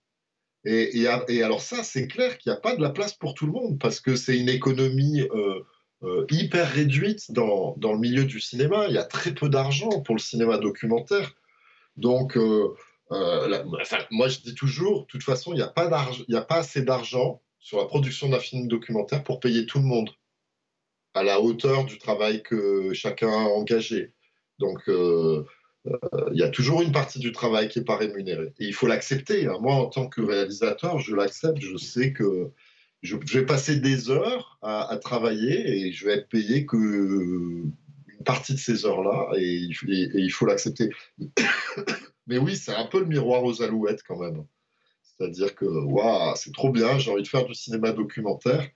[0.66, 3.46] Et, et, alors ça, c'est clair qu'il n'y a pas de la place pour tout
[3.46, 5.62] le monde, parce que c'est une économie euh,
[6.04, 8.88] euh, hyper réduite dans, dans, le milieu du cinéma.
[8.88, 11.34] Il y a très peu d'argent pour le cinéma documentaire.
[11.96, 12.76] Donc, euh,
[14.12, 17.78] moi, je dis toujours, de toute façon, il n'y a, a pas assez d'argent sur
[17.78, 20.10] la production d'un film documentaire pour payer tout le monde
[21.14, 24.14] à la hauteur du travail que chacun a engagé.
[24.60, 25.44] Donc, euh,
[25.88, 25.98] euh,
[26.32, 28.54] il y a toujours une partie du travail qui n'est pas rémunérée.
[28.60, 29.48] Et il faut l'accepter.
[29.48, 29.58] Hein.
[29.62, 31.62] Moi, en tant que réalisateur, je l'accepte.
[31.62, 32.52] Je sais que
[33.02, 38.54] je, vais passer des heures à, travailler et je vais être payé que une partie
[38.54, 40.90] de ces heures-là et, il faut l'accepter.
[42.28, 44.46] Mais oui, c'est un peu le miroir aux alouettes quand même.
[45.02, 48.70] C'est-à-dire que waouh, c'est trop bien, j'ai envie de faire du cinéma documentaire.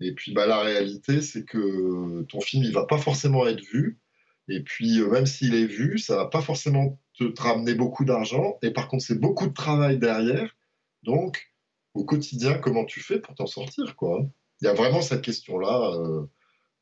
[0.00, 3.98] Et puis bah, la réalité, c'est que ton film, il va pas forcément être vu.
[4.48, 8.58] Et puis euh, même s'il est vu, ça va pas forcément te, ramener beaucoup d'argent.
[8.62, 10.56] Et par contre, c'est beaucoup de travail derrière.
[11.02, 11.52] Donc,
[11.94, 14.24] au quotidien, comment tu fais pour t'en sortir quoi?
[14.60, 16.26] Il y a vraiment cette question-là, euh,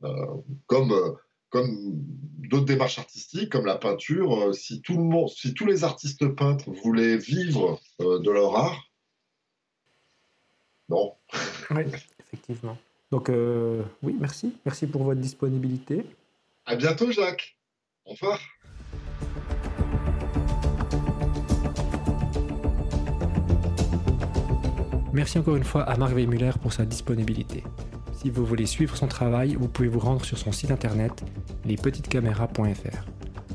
[0.04, 0.36] euh,
[0.66, 0.92] comme
[1.48, 1.76] comme
[2.48, 4.54] d'autres démarches artistiques, comme la peinture.
[4.54, 8.90] si tout le monde, si tous les artistes peintres voulaient vivre de leur art,
[10.88, 11.14] non.
[11.70, 11.82] Oui,
[12.20, 12.78] effectivement.
[13.10, 14.56] Donc, euh, oui, merci.
[14.64, 16.06] Merci pour votre disponibilité.
[16.64, 17.58] À bientôt, Jacques.
[18.04, 18.40] Au revoir.
[25.12, 27.62] Merci encore une fois à Marc Weymüller pour sa disponibilité.
[28.12, 31.24] Si vous voulez suivre son travail, vous pouvez vous rendre sur son site internet
[31.64, 33.06] lespetitescaméras.fr.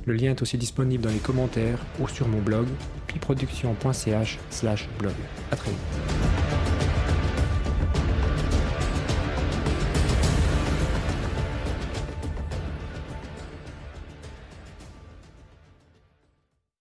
[0.06, 2.66] Le lien est aussi disponible dans les commentaires ou sur mon blog,
[3.08, 5.14] piproduction.ch/blog.
[5.52, 6.41] À très vite.